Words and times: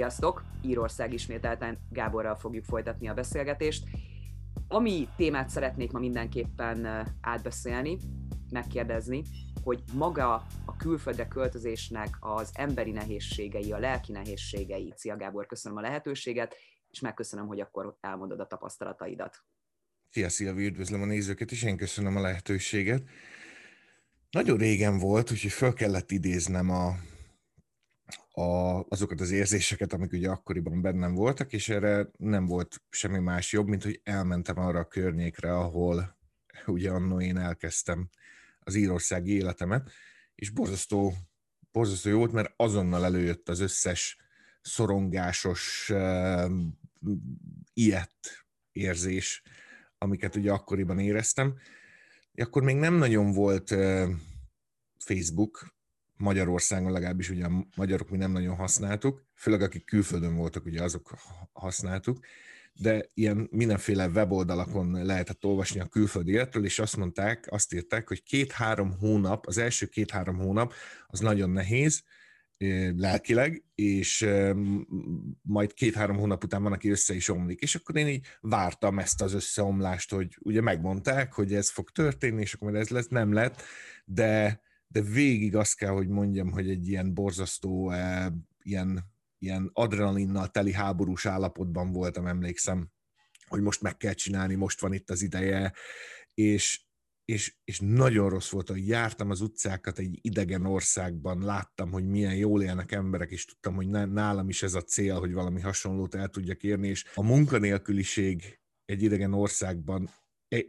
Sziasztok! 0.00 0.44
Írország 0.62 1.12
ismételten 1.12 1.78
Gáborral 1.90 2.36
fogjuk 2.36 2.64
folytatni 2.64 3.08
a 3.08 3.14
beszélgetést. 3.14 3.84
Ami 4.68 5.08
témát 5.16 5.48
szeretnék 5.48 5.90
ma 5.90 5.98
mindenképpen 5.98 6.86
átbeszélni, 7.20 7.98
megkérdezni, 8.50 9.22
hogy 9.62 9.82
maga 9.92 10.34
a 10.64 10.76
külföldre 10.76 11.28
költözésnek 11.28 12.16
az 12.20 12.50
emberi 12.54 12.90
nehézségei, 12.90 13.72
a 13.72 13.78
lelki 13.78 14.12
nehézségei. 14.12 14.92
Szia 14.96 15.16
Gábor, 15.16 15.46
köszönöm 15.46 15.78
a 15.78 15.80
lehetőséget, 15.80 16.54
és 16.90 17.00
megköszönöm, 17.00 17.46
hogy 17.46 17.60
akkor 17.60 17.96
elmondod 18.00 18.40
a 18.40 18.46
tapasztalataidat. 18.46 19.44
Szia 20.10 20.28
Szilvi, 20.28 20.66
üdvözlöm 20.66 21.02
a 21.02 21.06
nézőket, 21.06 21.50
és 21.50 21.62
én 21.62 21.76
köszönöm 21.76 22.16
a 22.16 22.20
lehetőséget. 22.20 23.02
Nagyon 24.30 24.58
régen 24.58 24.98
volt, 24.98 25.30
úgyhogy 25.30 25.52
föl 25.52 25.72
kellett 25.72 26.10
idéznem 26.10 26.70
a, 26.70 26.94
a, 28.30 28.80
azokat 28.88 29.20
az 29.20 29.30
érzéseket, 29.30 29.92
amik 29.92 30.12
ugye 30.12 30.30
akkoriban 30.30 30.82
bennem 30.82 31.14
voltak, 31.14 31.52
és 31.52 31.68
erre 31.68 32.10
nem 32.16 32.46
volt 32.46 32.82
semmi 32.90 33.18
más 33.18 33.52
jobb, 33.52 33.66
mint 33.66 33.82
hogy 33.82 34.00
elmentem 34.04 34.58
arra 34.58 34.78
a 34.78 34.88
környékre, 34.88 35.56
ahol 35.56 36.18
ugye 36.66 36.90
annó 36.90 37.20
én 37.20 37.36
elkezdtem 37.36 38.08
az 38.58 38.74
írországi 38.74 39.32
életemet, 39.32 39.90
és 40.34 40.50
borzasztó, 40.50 41.14
borzasztó 41.72 42.08
jó 42.10 42.18
volt, 42.18 42.32
mert 42.32 42.52
azonnal 42.56 43.04
előjött 43.04 43.48
az 43.48 43.60
összes 43.60 44.16
szorongásos, 44.60 45.90
uh, 45.92 46.50
ilyet 47.72 48.46
érzés, 48.72 49.42
amiket 49.98 50.36
ugye 50.36 50.52
akkoriban 50.52 50.98
éreztem. 50.98 51.58
Akkor 52.34 52.62
még 52.62 52.76
nem 52.76 52.94
nagyon 52.94 53.32
volt 53.32 53.70
uh, 53.70 54.10
Facebook, 54.98 55.74
Magyarországon 56.20 56.92
legalábbis 56.92 57.30
ugye 57.30 57.44
a 57.44 57.66
magyarok 57.76 58.10
mi 58.10 58.16
nem 58.16 58.32
nagyon 58.32 58.56
használtuk, 58.56 59.24
főleg 59.34 59.62
akik 59.62 59.84
külföldön 59.84 60.36
voltak, 60.36 60.64
ugye 60.64 60.82
azok 60.82 61.14
használtuk, 61.52 62.18
de 62.72 63.10
ilyen 63.14 63.48
mindenféle 63.50 64.08
weboldalakon 64.08 65.04
lehetett 65.04 65.44
olvasni 65.44 65.80
a 65.80 65.86
külföldi 65.86 66.32
életről, 66.32 66.64
és 66.64 66.78
azt 66.78 66.96
mondták, 66.96 67.46
azt 67.50 67.74
írták, 67.74 68.08
hogy 68.08 68.22
két-három 68.22 68.98
hónap, 68.98 69.46
az 69.46 69.58
első 69.58 69.86
két-három 69.86 70.36
hónap 70.36 70.72
az 71.06 71.20
nagyon 71.20 71.50
nehéz, 71.50 72.02
lelkileg, 72.96 73.64
és 73.74 74.28
majd 75.42 75.72
két-három 75.72 76.16
hónap 76.16 76.44
után 76.44 76.62
van, 76.62 76.72
aki 76.72 76.90
össze 76.90 77.14
is 77.14 77.28
omlik. 77.28 77.60
És 77.60 77.74
akkor 77.74 77.96
én 77.96 78.06
így 78.06 78.26
vártam 78.40 78.98
ezt 78.98 79.22
az 79.22 79.34
összeomlást, 79.34 80.10
hogy 80.10 80.38
ugye 80.42 80.60
megmondták, 80.60 81.32
hogy 81.32 81.54
ez 81.54 81.70
fog 81.70 81.90
történni, 81.90 82.40
és 82.40 82.54
akkor 82.54 82.74
ez 82.74 82.88
lesz, 82.88 83.08
nem 83.08 83.32
lett, 83.32 83.62
de, 84.04 84.60
de 84.92 85.00
végig 85.00 85.56
azt 85.56 85.76
kell, 85.76 85.90
hogy 85.90 86.08
mondjam, 86.08 86.50
hogy 86.50 86.70
egy 86.70 86.88
ilyen 86.88 87.14
borzasztó, 87.14 87.92
ilyen 88.62 89.10
ilyen 89.40 89.70
adrenalinnal 89.72 90.48
teli 90.48 90.72
háborús 90.72 91.26
állapotban 91.26 91.92
voltam, 91.92 92.26
emlékszem, 92.26 92.90
hogy 93.46 93.60
most 93.60 93.82
meg 93.82 93.96
kell 93.96 94.12
csinálni, 94.12 94.54
most 94.54 94.80
van 94.80 94.92
itt 94.92 95.10
az 95.10 95.22
ideje, 95.22 95.72
és, 96.34 96.84
és, 97.24 97.56
és 97.64 97.80
nagyon 97.80 98.28
rossz 98.28 98.50
volt, 98.50 98.68
hogy 98.68 98.88
jártam 98.88 99.30
az 99.30 99.40
utcákat 99.40 99.98
egy 99.98 100.18
idegen 100.22 100.66
országban, 100.66 101.42
láttam, 101.44 101.90
hogy 101.90 102.06
milyen 102.06 102.36
jól 102.36 102.62
élnek 102.62 102.92
emberek, 102.92 103.30
és 103.30 103.44
tudtam, 103.44 103.74
hogy 103.74 103.88
nálam 103.88 104.48
is 104.48 104.62
ez 104.62 104.74
a 104.74 104.82
cél, 104.82 105.18
hogy 105.18 105.32
valami 105.32 105.60
hasonlót 105.60 106.14
el 106.14 106.28
tudjak 106.28 106.62
érni, 106.62 106.88
és 106.88 107.04
a 107.14 107.22
munkanélküliség 107.22 108.60
egy 108.84 109.02
idegen 109.02 109.32
országban, 109.32 110.10
e, 110.48 110.64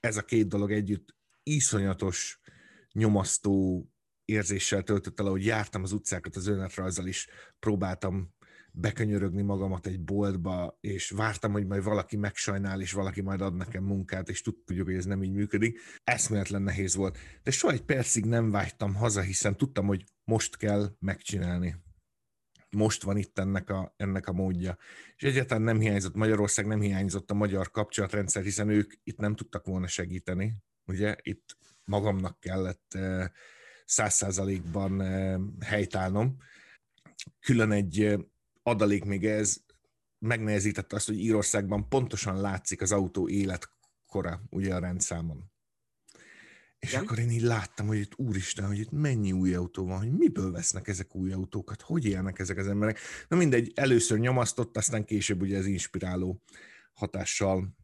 ez 0.00 0.16
a 0.16 0.24
két 0.24 0.48
dolog 0.48 0.72
együtt 0.72 1.16
iszonyatos, 1.42 2.37
nyomasztó 2.98 3.86
érzéssel 4.24 4.82
töltött 4.82 5.20
el, 5.20 5.26
hogy 5.26 5.44
jártam 5.44 5.82
az 5.82 5.92
utcákat 5.92 6.36
az 6.36 6.46
önéletrajzzal 6.46 7.06
is, 7.06 7.28
próbáltam 7.58 8.36
bekönyörögni 8.72 9.42
magamat 9.42 9.86
egy 9.86 10.00
boltba, 10.00 10.78
és 10.80 11.10
vártam, 11.10 11.52
hogy 11.52 11.66
majd 11.66 11.84
valaki 11.84 12.16
megsajnál, 12.16 12.80
és 12.80 12.92
valaki 12.92 13.20
majd 13.20 13.40
ad 13.40 13.56
nekem 13.56 13.84
munkát, 13.84 14.28
és 14.28 14.42
tudjuk, 14.42 14.86
hogy 14.86 14.96
ez 14.96 15.04
nem 15.04 15.22
így 15.22 15.32
működik. 15.32 15.80
Eszméletlen 16.04 16.62
nehéz 16.62 16.94
volt. 16.94 17.18
De 17.42 17.50
soha 17.50 17.72
egy 17.72 17.84
percig 17.84 18.24
nem 18.24 18.50
vágytam 18.50 18.94
haza, 18.94 19.20
hiszen 19.20 19.56
tudtam, 19.56 19.86
hogy 19.86 20.04
most 20.24 20.56
kell 20.56 20.96
megcsinálni. 20.98 21.76
Most 22.70 23.02
van 23.02 23.16
itt 23.16 23.38
ennek 23.38 23.70
a, 23.70 23.94
ennek 23.96 24.26
a 24.26 24.32
módja. 24.32 24.78
És 25.16 25.22
egyáltalán 25.22 25.62
nem 25.62 25.80
hiányzott 25.80 26.14
Magyarország, 26.14 26.66
nem 26.66 26.80
hiányzott 26.80 27.30
a 27.30 27.34
magyar 27.34 27.70
kapcsolatrendszer, 27.70 28.42
hiszen 28.42 28.68
ők 28.68 28.92
itt 29.02 29.18
nem 29.18 29.34
tudtak 29.34 29.66
volna 29.66 29.86
segíteni. 29.86 30.54
Ugye 30.84 31.16
itt 31.22 31.56
magamnak 31.88 32.40
kellett 32.40 32.98
száz 33.84 34.14
százalékban 34.14 35.00
helytállnom. 35.60 36.36
Külön 37.40 37.72
egy 37.72 38.16
adalék 38.62 39.04
még 39.04 39.26
ez 39.26 39.56
megnehezítette 40.18 40.96
azt, 40.96 41.06
hogy 41.06 41.18
Írországban 41.18 41.88
pontosan 41.88 42.40
látszik 42.40 42.82
az 42.82 42.92
autó 42.92 43.28
életkora 43.28 44.42
ugye 44.50 44.74
a 44.74 44.78
rendszámon. 44.78 45.50
És 46.78 46.90
Igen? 46.92 47.02
akkor 47.02 47.18
én 47.18 47.30
így 47.30 47.42
láttam, 47.42 47.86
hogy 47.86 47.98
itt 47.98 48.18
úristen, 48.18 48.66
hogy 48.66 48.78
itt 48.78 48.90
mennyi 48.90 49.32
új 49.32 49.54
autó 49.54 49.86
van, 49.86 49.98
hogy 49.98 50.12
miből 50.12 50.52
vesznek 50.52 50.88
ezek 50.88 51.14
új 51.14 51.32
autókat, 51.32 51.82
hogy 51.82 52.04
élnek 52.04 52.38
ezek 52.38 52.56
az 52.56 52.68
emberek. 52.68 52.98
Na 53.28 53.36
mindegy, 53.36 53.72
először 53.74 54.18
nyomasztott, 54.18 54.76
aztán 54.76 55.04
később 55.04 55.40
ugye 55.40 55.56
ez 55.56 55.66
inspiráló 55.66 56.42
hatással 56.92 57.76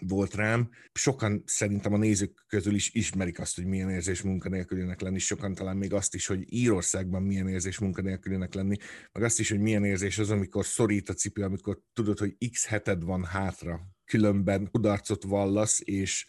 volt 0.00 0.34
rám. 0.34 0.70
Sokan 0.92 1.42
szerintem 1.46 1.92
a 1.92 1.96
nézők 1.96 2.44
közül 2.46 2.74
is 2.74 2.90
ismerik 2.94 3.38
azt, 3.38 3.56
hogy 3.56 3.66
milyen 3.66 3.90
érzés 3.90 4.22
munkanélkülinek 4.22 5.00
lenni, 5.00 5.18
sokan 5.18 5.54
talán 5.54 5.76
még 5.76 5.92
azt 5.92 6.14
is, 6.14 6.26
hogy 6.26 6.52
Írországban 6.52 7.22
milyen 7.22 7.48
érzés 7.48 7.78
munkanélkülinek 7.78 8.54
lenni, 8.54 8.76
meg 9.12 9.22
azt 9.22 9.40
is, 9.40 9.50
hogy 9.50 9.60
milyen 9.60 9.84
érzés 9.84 10.18
az, 10.18 10.30
amikor 10.30 10.66
szorít 10.66 11.08
a 11.08 11.14
cipő, 11.14 11.42
amikor 11.42 11.80
tudod, 11.92 12.18
hogy 12.18 12.36
x 12.50 12.66
heted 12.66 13.02
van 13.02 13.24
hátra, 13.24 13.80
különben 14.04 14.70
kudarcot 14.70 15.24
vallasz, 15.24 15.80
és 15.84 16.26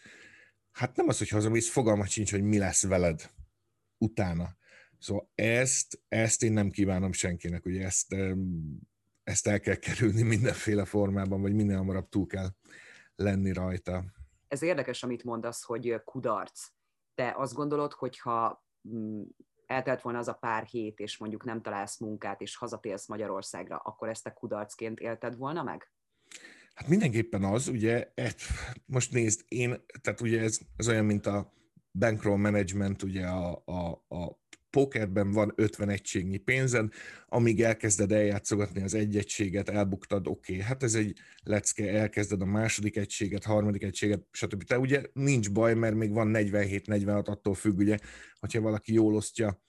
hát 0.71 0.95
nem 0.95 1.07
az, 1.07 1.17
hogy 1.17 1.29
hazamész, 1.29 1.69
fogalmat 1.69 2.09
sincs, 2.09 2.31
hogy 2.31 2.43
mi 2.43 2.57
lesz 2.57 2.83
veled 2.83 3.31
utána. 3.97 4.57
Szóval 4.97 5.31
ezt, 5.35 6.01
ezt 6.07 6.43
én 6.43 6.53
nem 6.53 6.69
kívánom 6.69 7.11
senkinek, 7.11 7.65
ugye 7.65 7.85
ezt, 7.85 8.15
ezt 9.23 9.47
el 9.47 9.59
kell 9.59 9.75
kerülni 9.75 10.21
mindenféle 10.21 10.85
formában, 10.85 11.41
vagy 11.41 11.53
minél 11.53 11.77
hamarabb 11.77 12.09
túl 12.09 12.27
kell 12.27 12.49
lenni 13.21 13.53
rajta. 13.53 14.03
Ez 14.47 14.61
érdekes, 14.61 15.03
amit 15.03 15.23
mondasz, 15.23 15.63
hogy 15.63 16.01
kudarc. 16.03 16.67
Te 17.15 17.33
azt 17.37 17.53
gondolod, 17.53 17.93
hogyha 17.93 18.65
mm, 18.89 19.21
eltelt 19.65 20.01
volna 20.01 20.19
az 20.19 20.27
a 20.27 20.33
pár 20.33 20.63
hét, 20.63 20.99
és 20.99 21.17
mondjuk 21.17 21.43
nem 21.43 21.61
találsz 21.61 21.99
munkát, 21.99 22.41
és 22.41 22.55
hazatérsz 22.55 23.07
Magyarországra, 23.07 23.77
akkor 23.77 24.09
ezt 24.09 24.25
a 24.25 24.33
kudarcként 24.33 24.99
élted 24.99 25.37
volna 25.37 25.63
meg? 25.63 25.91
Hát 26.73 26.87
mindenképpen 26.87 27.43
az, 27.43 27.67
ugye, 27.67 28.11
most 28.85 29.11
nézd, 29.11 29.41
én, 29.47 29.85
tehát 30.01 30.21
ugye 30.21 30.41
ez, 30.41 30.59
ez 30.75 30.87
olyan, 30.87 31.05
mint 31.05 31.25
a 31.25 31.53
bankroll 31.99 32.37
management, 32.37 33.03
ugye 33.03 33.27
a, 33.27 33.63
a, 33.65 33.89
a 34.15 34.39
pókerben 34.71 35.31
van 35.31 35.53
50 35.55 35.89
egységnyi 35.89 36.37
pénzed, 36.37 36.93
amíg 37.27 37.61
elkezded 37.61 38.11
eljátszogatni 38.11 38.81
az 38.81 38.93
egy 38.93 39.17
egységet, 39.17 39.69
elbuktad, 39.69 40.27
oké, 40.27 40.53
okay, 40.53 40.65
hát 40.65 40.83
ez 40.83 40.93
egy 40.95 41.17
lecke, 41.43 41.89
elkezded 41.91 42.41
a 42.41 42.45
második 42.45 42.97
egységet, 42.97 43.43
harmadik 43.43 43.83
egységet, 43.83 44.23
stb. 44.31 44.63
Te 44.63 44.79
ugye 44.79 45.03
nincs 45.13 45.51
baj, 45.51 45.73
mert 45.73 45.95
még 45.95 46.11
van 46.11 46.31
47-46, 46.33 47.25
attól 47.25 47.53
függ, 47.53 47.77
ugye, 47.77 47.97
hogyha 48.39 48.61
valaki 48.61 48.93
jól 48.93 49.15
osztja 49.15 49.61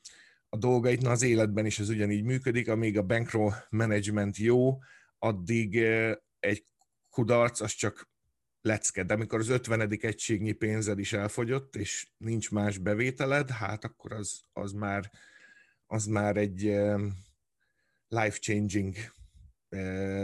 a 0.49 0.57
dolgait, 0.57 1.03
na 1.03 1.11
az 1.11 1.23
életben 1.23 1.67
is 1.67 1.79
ez 1.79 1.89
ugyanígy 1.89 2.25
működik, 2.25 2.69
amíg 2.69 2.99
a 2.99 3.03
bankroll 3.03 3.53
management 3.71 4.37
jó, 4.37 4.79
addig 5.19 5.77
eh, 5.77 6.15
egy 6.39 6.65
kudarc 7.11 7.61
az 7.61 7.73
csak 7.73 8.12
lecke, 8.63 9.03
de 9.03 9.15
amikor 9.15 9.39
az 9.39 9.49
50. 9.49 9.99
egységnyi 10.01 10.53
pénzed 10.53 10.99
is 10.99 11.13
elfogyott, 11.13 11.77
és 11.77 12.07
nincs 12.17 12.51
más 12.51 12.79
bevételed, 12.79 13.51
hát 13.51 13.85
akkor 13.85 14.13
az, 14.13 14.41
az, 14.53 14.73
már, 14.73 15.11
az 15.87 16.07
már 16.07 16.37
egy 16.37 16.63
life-changing 18.09 18.95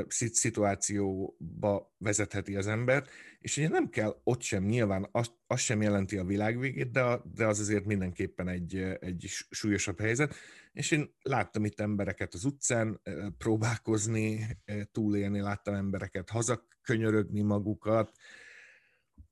szituációba 0.08 1.94
vezetheti 1.98 2.56
az 2.56 2.66
embert, 2.66 3.10
és 3.38 3.56
ugye 3.56 3.68
nem 3.68 3.88
kell 3.88 4.20
ott 4.24 4.40
sem, 4.40 4.64
nyilván 4.64 5.08
az, 5.12 5.32
az 5.46 5.60
sem 5.60 5.82
jelenti 5.82 6.16
a 6.16 6.24
világvégét, 6.24 6.90
de, 6.90 7.20
de 7.34 7.46
az 7.46 7.60
azért 7.60 7.84
mindenképpen 7.84 8.48
egy, 8.48 8.76
egy 9.00 9.26
súlyosabb 9.50 10.00
helyzet, 10.00 10.34
és 10.72 10.90
én 10.90 11.14
láttam 11.22 11.64
itt 11.64 11.80
embereket 11.80 12.34
az 12.34 12.44
utcán 12.44 13.00
próbálkozni, 13.38 14.46
túlélni, 14.92 15.40
láttam 15.40 15.74
embereket 15.74 16.30
hazakönyörögni 16.30 17.40
magukat, 17.40 18.12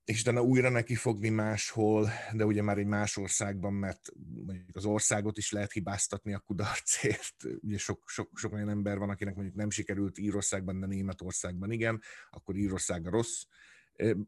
és 0.06 0.20
utána 0.20 0.42
újra 0.42 0.68
neki 0.68 0.94
fogni 0.94 1.28
máshol, 1.28 2.08
de 2.32 2.44
ugye 2.44 2.62
már 2.62 2.78
egy 2.78 2.86
más 2.86 3.16
országban, 3.16 3.72
mert 3.72 4.08
mondjuk 4.46 4.76
az 4.76 4.84
országot 4.84 5.38
is 5.38 5.52
lehet 5.52 5.72
hibáztatni 5.72 6.34
a 6.34 6.38
kudarcért. 6.38 7.34
Ugye 7.66 7.78
sok, 7.78 8.08
sok, 8.08 8.38
sok 8.38 8.52
olyan 8.52 8.68
ember 8.68 8.98
van, 8.98 9.10
akinek 9.10 9.34
mondjuk 9.34 9.56
nem 9.56 9.70
sikerült 9.70 10.18
Írországban, 10.18 10.80
de 10.80 10.86
Németországban 10.86 11.70
igen, 11.70 12.00
akkor 12.30 12.56
Írország 12.56 13.06
a 13.06 13.10
rossz, 13.10 13.44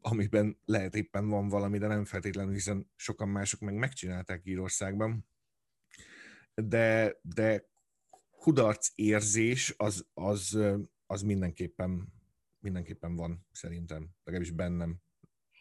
amiben 0.01 0.59
lehet 0.65 0.95
éppen 0.95 1.27
van 1.27 1.47
valami, 1.47 1.77
de 1.77 1.87
nem 1.87 2.05
feltétlenül, 2.05 2.53
hiszen 2.53 2.91
sokan 2.95 3.29
mások 3.29 3.59
meg 3.59 3.75
megcsinálták 3.75 4.41
Írországban. 4.45 5.27
De, 6.55 7.19
de 7.21 7.69
kudarc 8.31 8.91
érzés 8.95 9.73
az, 9.77 10.07
az, 10.13 10.59
az 11.05 11.21
mindenképpen, 11.21 12.13
mindenképpen 12.59 13.15
van 13.15 13.45
szerintem, 13.51 14.09
legalábbis 14.23 14.51
bennem. 14.51 15.01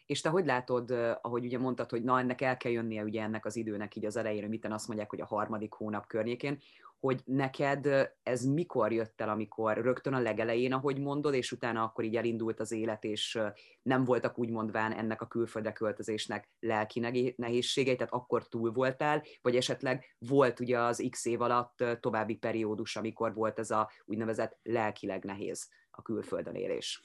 És 0.09 0.21
te 0.21 0.29
hogy 0.29 0.47
látod, 0.47 0.91
ahogy 1.23 1.45
ugye 1.45 1.59
mondtad, 1.59 1.91
hogy 1.91 2.03
na 2.03 2.19
ennek 2.19 2.41
el 2.41 2.57
kell 2.57 2.73
jönnie 2.73 3.03
ugye 3.03 3.23
ennek 3.23 3.47
az 3.47 3.57
időnek 3.57 3.97
így 3.97 4.05
az 4.05 4.17
elején, 4.17 4.49
miten 4.49 4.73
azt 4.73 4.87
mondják, 4.87 5.11
hogy 5.11 5.21
a 5.21 5.27
harmadik 5.27 5.73
hónap 5.73 6.07
környékén, 6.07 6.59
hogy 7.01 7.21
neked 7.25 8.13
ez 8.23 8.45
mikor 8.45 8.93
jött 8.93 9.21
el, 9.21 9.29
amikor 9.29 9.77
rögtön 9.77 10.13
a 10.15 10.21
legelején, 10.21 10.73
ahogy 10.73 10.99
mondod, 10.99 11.35
és 11.35 11.53
utána 11.53 11.83
akkor 11.83 12.05
így 12.05 12.17
elindult 12.17 12.61
az 12.61 12.73
élet, 12.73 13.05
és 13.05 13.39
nem 13.83 14.05
voltak 14.05 14.39
úgy 14.39 14.51
mondván 14.51 14.93
ennek 14.93 15.23
a 15.23 15.27
külföldre 15.27 15.73
költözésnek 15.73 16.49
lelki 16.61 17.35
nehézségei, 17.37 17.97
tehát 17.97 18.13
akkor 18.13 18.49
túl 18.49 18.73
voltál, 18.73 19.23
vagy 19.43 19.57
esetleg 19.57 20.17
volt 20.19 20.61
ugye 20.61 20.79
az 20.79 21.07
x 21.11 21.25
év 21.25 21.41
alatt 21.41 21.85
további 22.01 22.37
periódus, 22.37 22.97
amikor 22.97 23.35
volt 23.35 23.59
ez 23.59 23.71
a 23.71 23.91
úgynevezett 24.05 24.59
lelkileg 24.63 25.25
nehéz 25.25 25.69
a 25.91 26.03
külföldön 26.03 26.55
élés? 26.55 27.03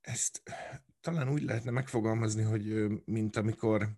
Ezt 0.00 0.42
talán 1.00 1.28
úgy 1.28 1.42
lehetne 1.42 1.70
megfogalmazni, 1.70 2.42
hogy 2.42 2.86
mint 3.04 3.36
amikor 3.36 3.88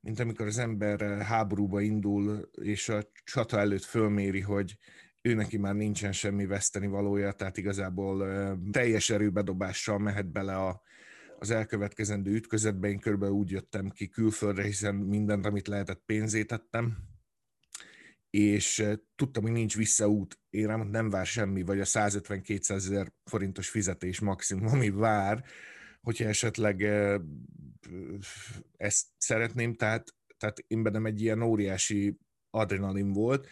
mint 0.00 0.20
amikor 0.20 0.46
az 0.46 0.58
ember 0.58 1.22
háborúba 1.22 1.80
indul, 1.80 2.50
és 2.60 2.88
a 2.88 3.10
csata 3.24 3.58
előtt 3.58 3.84
fölméri, 3.84 4.40
hogy 4.40 4.76
ő 5.20 5.34
neki 5.34 5.56
már 5.56 5.74
nincsen 5.74 6.12
semmi 6.12 6.46
veszteni 6.46 6.86
valója, 6.86 7.32
tehát 7.32 7.56
igazából 7.56 8.28
teljes 8.70 9.10
erőbedobással 9.10 9.98
mehet 9.98 10.32
bele 10.32 10.56
a, 10.56 10.82
az 11.38 11.50
elkövetkezendő 11.50 12.34
ütközetbe. 12.34 12.88
Én 12.88 12.98
körülbelül 12.98 13.34
úgy 13.34 13.50
jöttem 13.50 13.88
ki 13.88 14.08
külföldre, 14.08 14.62
hiszen 14.62 14.94
mindent, 14.94 15.46
amit 15.46 15.68
lehetett, 15.68 16.02
pénzét 16.06 16.46
tettem, 16.46 16.96
és 18.30 18.84
tudtam, 19.14 19.42
hogy 19.42 19.52
nincs 19.52 19.76
visszaút, 19.76 20.40
én 20.50 20.66
rám 20.66 20.88
nem 20.88 21.10
vár 21.10 21.26
semmi, 21.26 21.62
vagy 21.62 21.80
a 21.80 21.84
150-200 21.84 22.70
ezer 22.70 23.12
forintos 23.24 23.68
fizetés 23.68 24.20
maximum, 24.20 24.66
ami 24.66 24.90
vár, 24.90 25.44
hogyha 26.00 26.24
esetleg 26.24 26.82
ezt 28.76 29.06
szeretném, 29.16 29.74
tehát, 29.74 30.14
tehát 30.36 30.58
én 30.66 30.82
bennem 30.82 31.06
egy 31.06 31.20
ilyen 31.20 31.42
óriási 31.42 32.18
adrenalin 32.50 33.12
volt, 33.12 33.48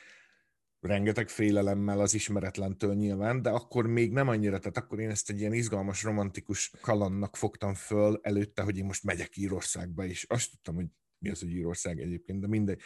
rengeteg 0.81 1.29
félelemmel 1.29 2.01
az 2.01 2.15
ismeretlentől 2.15 2.95
nyilván, 2.95 3.43
de 3.43 3.51
akkor 3.51 3.87
még 3.87 4.13
nem 4.13 4.29
annyira, 4.29 4.59
tehát 4.59 4.77
akkor 4.77 5.01
én 5.01 5.11
ezt 5.11 5.31
egy 5.31 5.41
ilyen 5.41 5.53
izgalmas, 5.53 6.03
romantikus 6.03 6.71
kalannak 6.81 7.37
fogtam 7.37 7.75
föl 7.75 8.19
előtte, 8.23 8.63
hogy 8.63 8.79
én 8.79 8.85
most 8.85 9.05
megyek 9.05 9.37
Írországba, 9.37 10.05
és 10.05 10.25
azt 10.29 10.51
tudtam, 10.51 10.75
hogy 10.75 10.87
mi 11.19 11.31
az, 11.31 11.41
hogy 11.41 11.51
Írország 11.51 12.01
egyébként, 12.01 12.41
de 12.41 12.47
mindegy. 12.47 12.81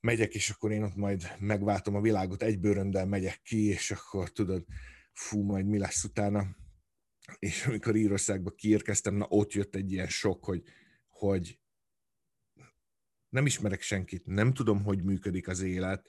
Megyek, 0.00 0.34
és 0.34 0.50
akkor 0.50 0.72
én 0.72 0.82
ott 0.82 0.94
majd 0.94 1.36
megváltom 1.38 1.94
a 1.94 2.00
világot, 2.00 2.42
egy 2.42 2.60
bőröndel 2.60 3.06
megyek 3.06 3.40
ki, 3.42 3.64
és 3.64 3.90
akkor 3.90 4.32
tudod, 4.32 4.64
fú, 5.12 5.42
majd 5.42 5.66
mi 5.66 5.78
lesz 5.78 6.04
utána. 6.04 6.56
És 7.38 7.66
amikor 7.66 7.96
Írországba 7.96 8.50
kiérkeztem, 8.50 9.14
na 9.14 9.26
ott 9.28 9.52
jött 9.52 9.74
egy 9.74 9.92
ilyen 9.92 10.08
sok, 10.08 10.44
hogy, 10.44 10.62
hogy 11.08 11.60
nem 13.28 13.46
ismerek 13.46 13.80
senkit, 13.80 14.26
nem 14.26 14.52
tudom, 14.52 14.82
hogy 14.82 15.04
működik 15.04 15.48
az 15.48 15.60
élet, 15.60 16.08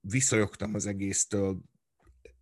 visszajogtam 0.00 0.74
az 0.74 0.86
egésztől, 0.86 1.62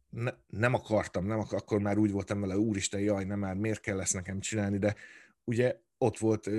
ne, 0.09 0.33
nem 0.47 0.75
akartam, 0.75 1.27
nem 1.27 1.39
akar, 1.39 1.59
akkor 1.59 1.81
már 1.81 1.99
úgy 1.99 2.11
voltam 2.11 2.41
vele, 2.41 2.57
úristen, 2.57 3.01
jaj, 3.01 3.25
nem 3.25 3.39
már, 3.39 3.55
miért 3.55 3.81
kell 3.81 4.01
ezt 4.01 4.15
nekem 4.15 4.41
csinálni, 4.41 4.79
de 4.79 4.95
ugye 5.45 5.81
ott 5.99 6.19
volt 6.19 6.51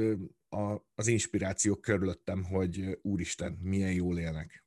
a, 0.54 0.86
az 0.96 1.08
inspiráció 1.08 1.76
körülöttem, 1.76 2.44
hogy 2.44 3.00
úristen, 3.02 3.58
milyen 3.62 3.94
jól 3.94 4.20
élnek 4.20 4.64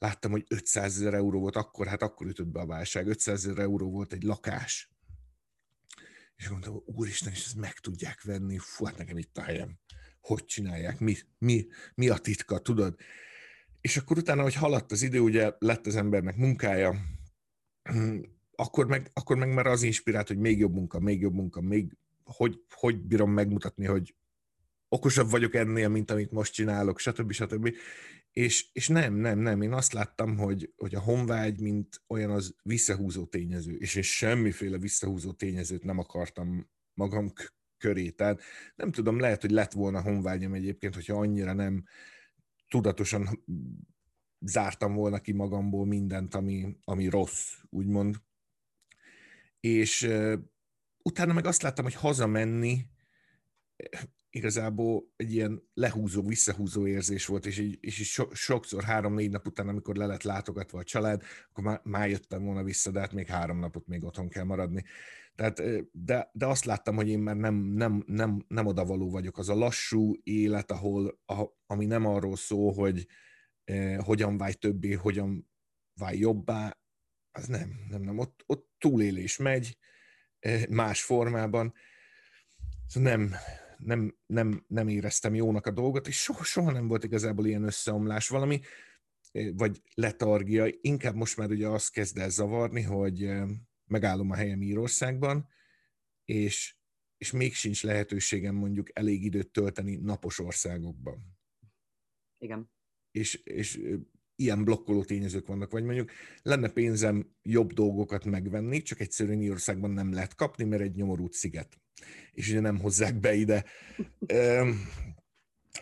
láttam, 0.00 0.30
hogy 0.30 0.44
500 0.48 0.96
ezer 0.96 1.14
euró 1.14 1.40
volt 1.40 1.56
akkor, 1.56 1.86
hát 1.86 2.02
akkor 2.02 2.26
ütött 2.26 2.46
be 2.46 2.60
a 2.60 2.66
válság, 2.66 3.06
500 3.06 3.46
ezer 3.46 3.58
euró 3.58 3.90
volt 3.90 4.12
egy 4.12 4.22
lakás. 4.22 4.90
És 6.36 6.48
mondtam, 6.48 6.82
úristen, 6.84 7.32
és 7.32 7.44
ezt 7.44 7.56
meg 7.56 7.72
tudják 7.72 8.22
venni, 8.22 8.58
fú, 8.58 8.84
hát 8.84 8.96
nekem 8.96 9.18
itt 9.18 9.38
a 9.38 9.42
helyem. 9.42 9.78
Hogy 10.20 10.44
csinálják, 10.44 10.98
mi, 10.98 11.16
mi, 11.38 11.66
mi 11.94 12.08
a 12.08 12.16
titka, 12.16 12.58
tudod? 12.58 12.98
És 13.80 13.96
akkor 13.96 14.18
utána, 14.18 14.42
hogy 14.42 14.54
haladt 14.54 14.92
az 14.92 15.02
idő, 15.02 15.20
ugye 15.20 15.52
lett 15.58 15.86
az 15.86 15.96
embernek 15.96 16.36
munkája, 16.36 16.94
akkor 18.54 18.86
meg, 18.86 19.10
akkor 19.12 19.36
meg 19.36 19.54
már 19.54 19.66
az 19.66 19.82
inspirált, 19.82 20.28
hogy 20.28 20.38
még 20.38 20.58
jobb 20.58 20.74
munka, 20.74 21.00
még 21.00 21.20
jobb 21.20 21.34
munka, 21.34 21.60
még 21.60 21.96
hogy, 22.24 22.64
hogy 22.70 23.00
bírom 23.00 23.30
megmutatni, 23.30 23.86
hogy 23.86 24.14
okosabb 24.92 25.30
vagyok 25.30 25.54
ennél, 25.54 25.88
mint 25.88 26.10
amit 26.10 26.30
most 26.30 26.52
csinálok, 26.52 26.98
stb. 26.98 27.32
stb. 27.32 27.74
És, 28.32 28.68
és 28.72 28.88
nem, 28.88 29.14
nem, 29.14 29.38
nem. 29.38 29.62
Én 29.62 29.72
azt 29.72 29.92
láttam, 29.92 30.36
hogy, 30.36 30.72
hogy 30.76 30.94
a 30.94 31.00
honvágy, 31.00 31.60
mint 31.60 32.02
olyan 32.06 32.30
az 32.30 32.54
visszahúzó 32.62 33.26
tényező, 33.26 33.76
és 33.76 33.94
én 33.94 34.02
semmiféle 34.02 34.78
visszahúzó 34.78 35.32
tényezőt 35.32 35.84
nem 35.84 35.98
akartam 35.98 36.70
magam 36.94 37.32
köré. 37.78 38.10
Tehát 38.10 38.42
nem 38.76 38.90
tudom, 38.90 39.18
lehet, 39.18 39.40
hogy 39.40 39.50
lett 39.50 39.72
volna 39.72 40.02
honvágyam 40.02 40.54
egyébként, 40.54 40.94
hogyha 40.94 41.18
annyira 41.18 41.52
nem 41.52 41.84
tudatosan 42.68 43.44
zártam 44.40 44.94
volna 44.94 45.20
ki 45.20 45.32
magamból 45.32 45.86
mindent, 45.86 46.34
ami, 46.34 46.76
ami 46.84 47.08
rossz, 47.08 47.54
úgymond. 47.68 48.16
És 49.60 50.02
uh, 50.02 50.38
utána 51.02 51.32
meg 51.32 51.46
azt 51.46 51.62
láttam, 51.62 51.84
hogy 51.84 51.94
hazamenni 51.94 52.86
igazából 54.30 55.12
egy 55.16 55.32
ilyen 55.32 55.62
lehúzó, 55.74 56.22
visszahúzó 56.22 56.86
érzés 56.86 57.26
volt, 57.26 57.46
és 57.46 57.58
így, 57.58 57.78
és 57.80 57.98
így 57.98 58.06
so, 58.06 58.34
sokszor 58.34 58.82
három-négy 58.82 59.30
nap 59.30 59.46
után, 59.46 59.68
amikor 59.68 59.96
le 59.96 60.06
lett 60.06 60.22
látogatva 60.22 60.78
a 60.78 60.84
család, 60.84 61.22
akkor 61.50 61.64
már, 61.64 61.80
már 61.84 62.08
jöttem 62.08 62.44
volna 62.44 62.62
vissza, 62.62 62.90
de 62.90 63.00
hát 63.00 63.12
még 63.12 63.26
három 63.26 63.58
napot 63.58 63.86
még 63.86 64.04
otthon 64.04 64.28
kell 64.28 64.44
maradni. 64.44 64.84
Tehát, 65.34 65.62
de, 65.92 66.30
de 66.32 66.46
azt 66.46 66.64
láttam, 66.64 66.96
hogy 66.96 67.08
én 67.08 67.18
már 67.18 67.36
nem, 67.36 67.54
nem, 67.54 68.02
nem, 68.06 68.44
nem 68.48 68.66
odavaló 68.66 69.10
vagyok. 69.10 69.38
Az 69.38 69.48
a 69.48 69.54
lassú 69.54 70.14
élet, 70.22 70.70
ahol, 70.70 71.20
a, 71.26 71.44
ami 71.66 71.86
nem 71.86 72.06
arról 72.06 72.36
szól, 72.36 72.72
hogy 72.72 73.06
eh, 73.64 73.98
hogyan 73.98 74.36
válj 74.38 74.52
többé, 74.52 74.92
hogyan 74.92 75.50
válj 75.94 76.18
jobbá, 76.18 76.78
az 77.32 77.46
nem, 77.46 77.72
nem, 77.88 78.02
nem. 78.02 78.18
Ott, 78.18 78.42
ott 78.46 78.68
túlélés 78.78 79.36
megy, 79.36 79.78
eh, 80.38 80.66
más 80.66 81.02
formában. 81.02 81.74
Szóval 82.86 83.10
nem, 83.10 83.34
nem, 83.82 84.16
nem, 84.26 84.64
nem 84.66 84.88
éreztem 84.88 85.34
jónak 85.34 85.66
a 85.66 85.70
dolgot, 85.70 86.08
és 86.08 86.22
soha, 86.22 86.44
soha 86.44 86.70
nem 86.70 86.88
volt 86.88 87.04
igazából 87.04 87.46
ilyen 87.46 87.62
összeomlás, 87.62 88.28
valami, 88.28 88.60
eh, 89.32 89.50
vagy 89.54 89.82
letargia, 89.94 90.66
inkább 90.80 91.14
most 91.14 91.36
már 91.36 91.50
ugye 91.50 91.68
azt 91.68 91.92
kezd 91.92 92.18
el 92.18 92.30
zavarni, 92.30 92.82
hogy 92.82 93.24
eh, 93.24 93.48
megállom 93.84 94.30
a 94.30 94.34
helyem 94.34 94.62
Írországban, 94.62 95.48
és, 96.24 96.76
és 97.16 97.30
még 97.30 97.54
sincs 97.54 97.82
lehetőségem 97.82 98.54
mondjuk 98.54 98.98
elég 98.98 99.24
időt 99.24 99.52
tölteni 99.52 99.96
napos 99.96 100.38
országokban. 100.38 101.38
Igen. 102.38 102.70
És, 103.10 103.34
és 103.34 103.76
eh, 103.76 103.98
ilyen 104.40 104.64
blokkoló 104.64 105.04
tényezők 105.04 105.46
vannak, 105.46 105.70
vagy 105.70 105.84
mondjuk 105.84 106.10
lenne 106.42 106.68
pénzem 106.68 107.26
jobb 107.42 107.72
dolgokat 107.72 108.24
megvenni, 108.24 108.82
csak 108.82 109.00
egyszerűen 109.00 109.42
Írországban 109.42 109.90
nem 109.90 110.12
lehet 110.12 110.34
kapni, 110.34 110.64
mert 110.64 110.82
egy 110.82 110.94
nyomorult 110.94 111.32
sziget 111.32 111.78
és 112.32 112.50
ugye 112.50 112.60
nem 112.60 112.78
hozzák 112.78 113.20
be 113.20 113.34
ide. 113.34 113.64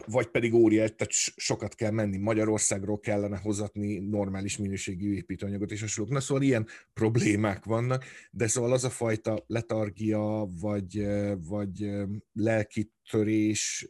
Vagy 0.06 0.26
pedig 0.26 0.54
óriás, 0.54 0.94
tehát 0.96 1.12
sokat 1.36 1.74
kell 1.74 1.90
menni. 1.90 2.16
Magyarországról 2.16 3.00
kellene 3.00 3.38
hozatni 3.38 3.98
normális 3.98 4.56
minőségű 4.56 5.14
építőanyagot 5.14 5.70
és 5.70 5.80
hasonlók. 5.80 6.12
Na 6.12 6.20
szóval 6.20 6.42
ilyen 6.42 6.66
problémák 6.92 7.64
vannak, 7.64 8.04
de 8.30 8.46
szóval 8.46 8.72
az 8.72 8.84
a 8.84 8.90
fajta 8.90 9.44
letargia, 9.46 10.48
vagy, 10.60 11.06
vagy 11.46 11.90
lelkitörés, 12.32 13.86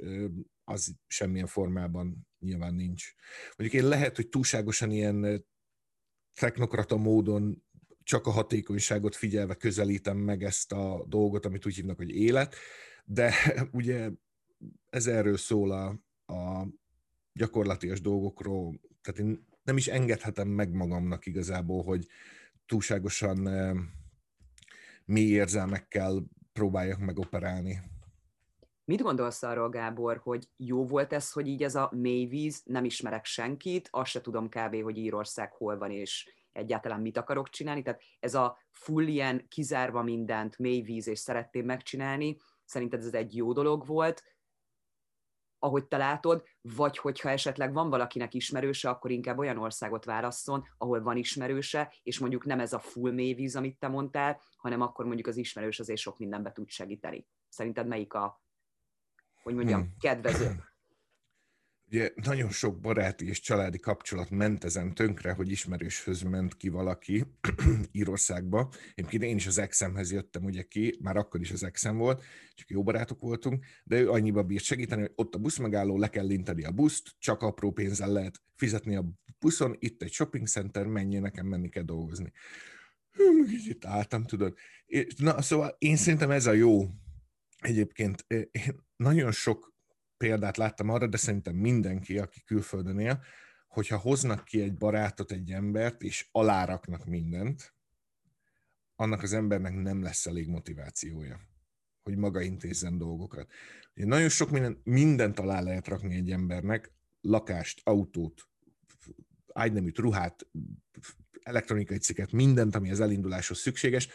az 0.64 0.94
semmilyen 1.06 1.46
formában 1.46 2.27
nyilván 2.40 2.74
nincs. 2.74 3.14
Mondjuk 3.56 3.82
én 3.82 3.88
lehet, 3.88 4.16
hogy 4.16 4.28
túlságosan 4.28 4.90
ilyen 4.90 5.44
technokrata 6.34 6.96
módon 6.96 7.62
csak 8.02 8.26
a 8.26 8.30
hatékonyságot 8.30 9.16
figyelve 9.16 9.54
közelítem 9.54 10.16
meg 10.16 10.42
ezt 10.42 10.72
a 10.72 11.04
dolgot, 11.08 11.46
amit 11.46 11.66
úgy 11.66 11.74
hívnak, 11.74 11.96
hogy 11.96 12.10
élet, 12.10 12.54
de 13.04 13.34
ugye 13.72 14.10
ez 14.90 15.06
erről 15.06 15.36
szól 15.36 15.70
a, 15.70 15.86
a 16.32 16.68
gyakorlatias 17.32 18.00
dolgokról, 18.00 18.80
tehát 19.02 19.20
én 19.20 19.46
nem 19.62 19.76
is 19.76 19.86
engedhetem 19.86 20.48
meg 20.48 20.70
magamnak 20.70 21.26
igazából, 21.26 21.82
hogy 21.82 22.06
túlságosan 22.66 23.38
mély 25.04 25.30
érzelmekkel 25.30 26.24
próbáljak 26.52 26.98
megoperálni. 26.98 27.80
Mit 28.88 29.02
gondolsz 29.02 29.42
arról, 29.42 29.68
Gábor, 29.68 30.20
hogy 30.22 30.48
jó 30.56 30.86
volt 30.86 31.12
ez, 31.12 31.32
hogy 31.32 31.46
így 31.46 31.62
ez 31.62 31.74
a 31.74 31.90
mélyvíz, 31.94 32.62
nem 32.64 32.84
ismerek 32.84 33.24
senkit, 33.24 33.88
azt 33.90 34.10
se 34.10 34.20
tudom 34.20 34.48
kb., 34.48 34.82
hogy 34.82 34.96
Írország 34.96 35.52
hol 35.52 35.78
van, 35.78 35.90
és 35.90 36.34
egyáltalán 36.52 37.00
mit 37.00 37.16
akarok 37.16 37.48
csinálni, 37.48 37.82
tehát 37.82 38.02
ez 38.20 38.34
a 38.34 38.58
full 38.70 39.06
ilyen 39.06 39.48
kizárva 39.48 40.02
mindent, 40.02 40.58
mély 40.58 40.80
víz 40.80 41.06
és 41.06 41.18
szeretném 41.18 41.64
megcsinálni, 41.64 42.36
szerinted 42.64 43.04
ez 43.04 43.14
egy 43.14 43.36
jó 43.36 43.52
dolog 43.52 43.86
volt, 43.86 44.22
ahogy 45.58 45.86
te 45.86 45.96
látod, 45.96 46.44
vagy 46.60 46.98
hogyha 46.98 47.30
esetleg 47.30 47.72
van 47.72 47.90
valakinek 47.90 48.34
ismerőse, 48.34 48.88
akkor 48.88 49.10
inkább 49.10 49.38
olyan 49.38 49.58
országot 49.58 50.04
válasszon, 50.04 50.64
ahol 50.78 51.02
van 51.02 51.16
ismerőse, 51.16 51.94
és 52.02 52.18
mondjuk 52.18 52.44
nem 52.44 52.60
ez 52.60 52.72
a 52.72 52.78
full 52.78 53.12
mélyvíz, 53.12 53.56
amit 53.56 53.78
te 53.78 53.88
mondtál, 53.88 54.40
hanem 54.56 54.80
akkor 54.80 55.04
mondjuk 55.04 55.26
az 55.26 55.36
ismerős 55.36 55.78
azért 55.80 56.00
sok 56.00 56.18
mindenbe 56.18 56.52
tud 56.52 56.68
segíteni. 56.68 57.26
Szerinted 57.48 57.86
melyik 57.86 58.14
a, 58.14 58.46
hogy 59.48 59.56
mondjam, 59.56 59.80
hmm. 59.80 59.94
kedvező? 60.00 60.50
Ugye 61.90 62.10
nagyon 62.14 62.50
sok 62.50 62.80
baráti 62.80 63.28
és 63.28 63.40
családi 63.40 63.78
kapcsolat 63.78 64.30
ment 64.30 64.64
ezen 64.64 64.94
tönkre, 64.94 65.32
hogy 65.32 65.50
ismerőshöz 65.50 66.22
ment 66.22 66.56
ki 66.56 66.68
valaki 66.68 67.24
Írországba. 67.92 68.72
Egyébként 68.94 69.22
én 69.22 69.36
is 69.36 69.46
az 69.46 69.58
exemhez 69.58 70.12
jöttem 70.12 70.44
ugye 70.44 70.62
ki, 70.62 70.98
már 71.02 71.16
akkor 71.16 71.40
is 71.40 71.50
az 71.50 71.62
exem 71.62 71.96
volt, 71.96 72.24
csak 72.54 72.70
jó 72.70 72.82
barátok 72.82 73.20
voltunk, 73.20 73.64
de 73.84 74.00
ő 74.00 74.10
annyiba 74.10 74.42
bírt 74.42 74.64
segíteni, 74.64 75.00
hogy 75.00 75.12
ott 75.14 75.34
a 75.34 75.38
buszmegálló, 75.38 75.98
le 75.98 76.08
kell 76.08 76.26
linteni 76.26 76.64
a 76.64 76.72
buszt, 76.72 77.14
csak 77.18 77.42
apró 77.42 77.72
pénzzel 77.72 78.12
lehet 78.12 78.40
fizetni 78.56 78.96
a 78.96 79.04
buszon, 79.38 79.76
itt 79.78 80.02
egy 80.02 80.12
shopping 80.12 80.46
center, 80.46 80.86
menjél, 80.86 81.20
nekem 81.20 81.46
menni 81.46 81.68
kell 81.68 81.84
dolgozni. 81.84 82.32
Itt 83.66 83.84
álltam, 83.84 84.24
tudod. 84.24 84.54
Na, 85.16 85.42
szóval 85.42 85.76
én 85.78 85.96
szerintem 85.96 86.30
ez 86.30 86.46
a 86.46 86.52
jó. 86.52 86.88
Egyébként 87.58 88.24
én 88.28 88.50
nagyon 88.96 89.32
sok 89.32 89.74
példát 90.16 90.56
láttam 90.56 90.88
arra, 90.88 91.06
de 91.06 91.16
szerintem 91.16 91.54
mindenki, 91.54 92.18
aki 92.18 92.42
külföldön 92.44 92.98
él, 92.98 93.22
hogyha 93.68 93.96
hoznak 93.96 94.44
ki 94.44 94.60
egy 94.60 94.76
barátot, 94.76 95.32
egy 95.32 95.50
embert, 95.50 96.02
és 96.02 96.28
aláraknak 96.32 97.04
mindent, 97.04 97.74
annak 98.96 99.22
az 99.22 99.32
embernek 99.32 99.74
nem 99.74 100.02
lesz 100.02 100.26
elég 100.26 100.48
motivációja, 100.48 101.40
hogy 102.02 102.16
maga 102.16 102.40
intézzen 102.40 102.98
dolgokat. 102.98 103.50
Ugye 103.96 104.06
nagyon 104.06 104.28
sok 104.28 104.50
minden, 104.50 104.80
mindent 104.84 105.38
alá 105.38 105.60
lehet 105.60 105.88
rakni 105.88 106.14
egy 106.14 106.30
embernek, 106.30 106.92
lakást, 107.20 107.80
autót, 107.84 108.48
ágyneműt, 109.52 109.98
ruhát, 109.98 110.46
elektronikai 111.42 111.98
cikket, 111.98 112.32
mindent, 112.32 112.74
ami 112.74 112.90
az 112.90 113.00
elinduláshoz 113.00 113.58
szükséges, 113.58 114.08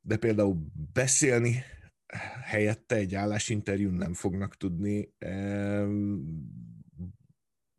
de 0.00 0.16
például 0.16 0.72
beszélni 0.92 1.64
helyette 2.44 2.94
egy 2.94 3.14
állásinterjún 3.14 3.94
nem 3.94 4.14
fognak 4.14 4.56
tudni 4.56 5.14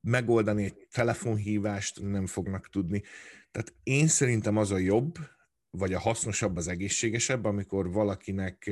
megoldani 0.02 0.64
egy 0.64 0.88
telefonhívást, 0.92 2.02
nem 2.02 2.28
fognak 2.28 2.70
tudni. 2.70 3.04
Tehát 3.52 3.74
én 3.84 4.08
szerintem 4.08 4.58
az 4.58 4.72
a 4.72 4.78
jobb, 4.78 5.18
vagy 5.70 5.94
a 5.94 6.00
hasznosabb, 6.00 6.58
az 6.58 6.68
egészségesebb, 6.68 7.46
amikor 7.46 7.92
valakinek 7.92 8.70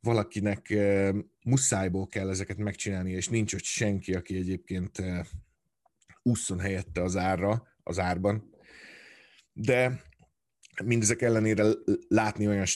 valakinek 0.00 0.74
muszájból 1.44 2.06
kell 2.06 2.28
ezeket 2.28 2.56
megcsinálni, 2.56 3.10
és 3.10 3.28
nincs 3.28 3.54
ott 3.54 3.62
senki, 3.62 4.14
aki 4.14 4.36
egyébként 4.36 5.02
ússzon 6.22 6.60
helyette 6.60 7.02
az 7.02 7.16
árra, 7.16 7.66
az 7.82 7.98
árban. 7.98 8.50
De 9.52 10.02
mindezek 10.84 11.22
ellenére 11.22 11.64
látni 12.08 12.46
olyan 12.46 12.66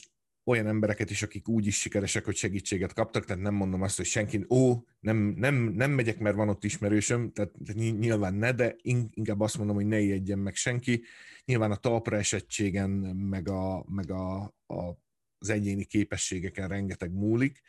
olyan 0.48 0.66
embereket 0.66 1.10
is, 1.10 1.22
akik 1.22 1.48
úgy 1.48 1.66
is 1.66 1.80
sikeresek, 1.80 2.24
hogy 2.24 2.36
segítséget 2.36 2.92
kaptak, 2.92 3.24
tehát 3.24 3.42
nem 3.42 3.54
mondom 3.54 3.82
azt, 3.82 3.96
hogy 3.96 4.06
senki, 4.06 4.46
ó, 4.48 4.84
nem, 5.00 5.16
nem, 5.16 5.54
nem 5.54 5.90
megyek, 5.90 6.18
mert 6.18 6.36
van 6.36 6.48
ott 6.48 6.64
ismerősöm, 6.64 7.32
tehát 7.32 7.52
nyilván 7.74 8.34
ne, 8.34 8.52
de 8.52 8.76
inkább 8.82 9.40
azt 9.40 9.58
mondom, 9.58 9.76
hogy 9.76 9.86
ne 9.86 10.00
ijedjen 10.00 10.38
meg 10.38 10.54
senki. 10.54 11.02
Nyilván 11.44 11.70
a 11.70 11.76
talpra 11.76 12.16
esettségen, 12.16 12.90
meg, 12.90 13.48
a, 13.48 13.84
meg 13.88 14.10
a, 14.10 14.42
a, 14.66 14.98
az 15.38 15.48
egyéni 15.48 15.84
képességeken 15.84 16.68
rengeteg 16.68 17.12
múlik, 17.12 17.60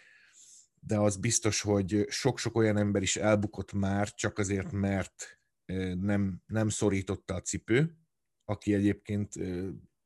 de 0.79 0.97
az 0.97 1.17
biztos, 1.17 1.61
hogy 1.61 2.05
sok-sok 2.09 2.55
olyan 2.55 2.77
ember 2.77 3.01
is 3.01 3.15
elbukott 3.15 3.73
már, 3.73 4.13
csak 4.13 4.37
azért, 4.37 4.71
mert 4.71 5.39
nem, 5.99 6.41
nem 6.45 6.69
szorította 6.69 7.33
a 7.33 7.41
cipő, 7.41 7.97
aki 8.45 8.73
egyébként 8.73 9.33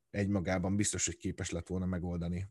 egymagában 0.09 0.75
biztos, 0.75 1.05
hogy 1.05 1.17
képes 1.17 1.49
lett 1.49 1.67
volna 1.67 1.85
megoldani 1.85 2.47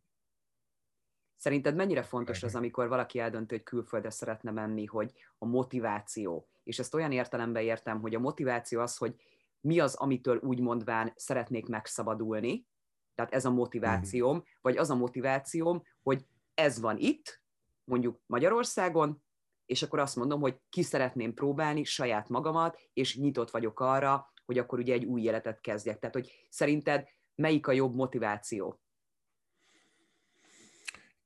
Szerinted 1.40 1.74
mennyire 1.74 2.02
fontos 2.02 2.42
az, 2.42 2.54
amikor 2.54 2.88
valaki 2.88 3.18
eldönti, 3.18 3.54
hogy 3.54 3.64
külföldre 3.64 4.10
szeretne 4.10 4.50
menni, 4.50 4.84
hogy 4.84 5.12
a 5.38 5.46
motiváció, 5.46 6.48
és 6.64 6.78
ezt 6.78 6.94
olyan 6.94 7.12
értelemben 7.12 7.62
értem, 7.62 8.00
hogy 8.00 8.14
a 8.14 8.18
motiváció 8.18 8.80
az, 8.80 8.96
hogy 8.96 9.14
mi 9.60 9.78
az, 9.78 9.94
amitől 9.94 10.38
úgy 10.42 10.60
mondván 10.60 11.12
szeretnék 11.16 11.66
megszabadulni, 11.66 12.66
tehát 13.14 13.32
ez 13.32 13.44
a 13.44 13.50
motivációm, 13.50 14.36
mm. 14.36 14.40
vagy 14.60 14.76
az 14.76 14.90
a 14.90 14.94
motivációm, 14.94 15.82
hogy 16.02 16.26
ez 16.54 16.80
van 16.80 16.96
itt, 16.98 17.42
mondjuk 17.84 18.20
Magyarországon, 18.26 19.22
és 19.66 19.82
akkor 19.82 19.98
azt 19.98 20.16
mondom, 20.16 20.40
hogy 20.40 20.60
ki 20.68 20.82
szeretném 20.82 21.34
próbálni 21.34 21.84
saját 21.84 22.28
magamat, 22.28 22.78
és 22.92 23.16
nyitott 23.16 23.50
vagyok 23.50 23.80
arra, 23.80 24.32
hogy 24.46 24.58
akkor 24.58 24.78
ugye 24.78 24.92
egy 24.92 25.04
új 25.04 25.22
életet 25.22 25.60
kezdjek. 25.60 25.98
Tehát, 25.98 26.14
hogy 26.14 26.46
szerinted 26.48 27.08
melyik 27.34 27.66
a 27.66 27.72
jobb 27.72 27.94
motiváció? 27.94 28.80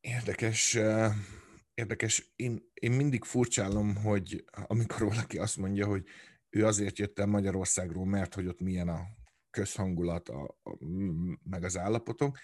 Érdekes, 0.04 0.78
érdekes. 1.74 2.32
Én, 2.36 2.70
én 2.74 2.92
mindig 2.92 3.24
furcsálom, 3.24 3.96
hogy 3.96 4.44
amikor 4.52 5.06
valaki 5.08 5.38
azt 5.38 5.56
mondja, 5.56 5.86
hogy 5.86 6.06
ő 6.50 6.66
azért 6.66 6.98
jött 6.98 7.18
el 7.18 7.26
Magyarországról, 7.26 8.06
mert 8.06 8.34
hogy 8.34 8.46
ott 8.46 8.60
milyen 8.60 8.88
a 8.88 9.06
közhangulat, 9.50 10.28
a, 10.28 10.58
a, 10.62 10.76
meg 11.42 11.64
az 11.64 11.76
állapotok. 11.78 12.38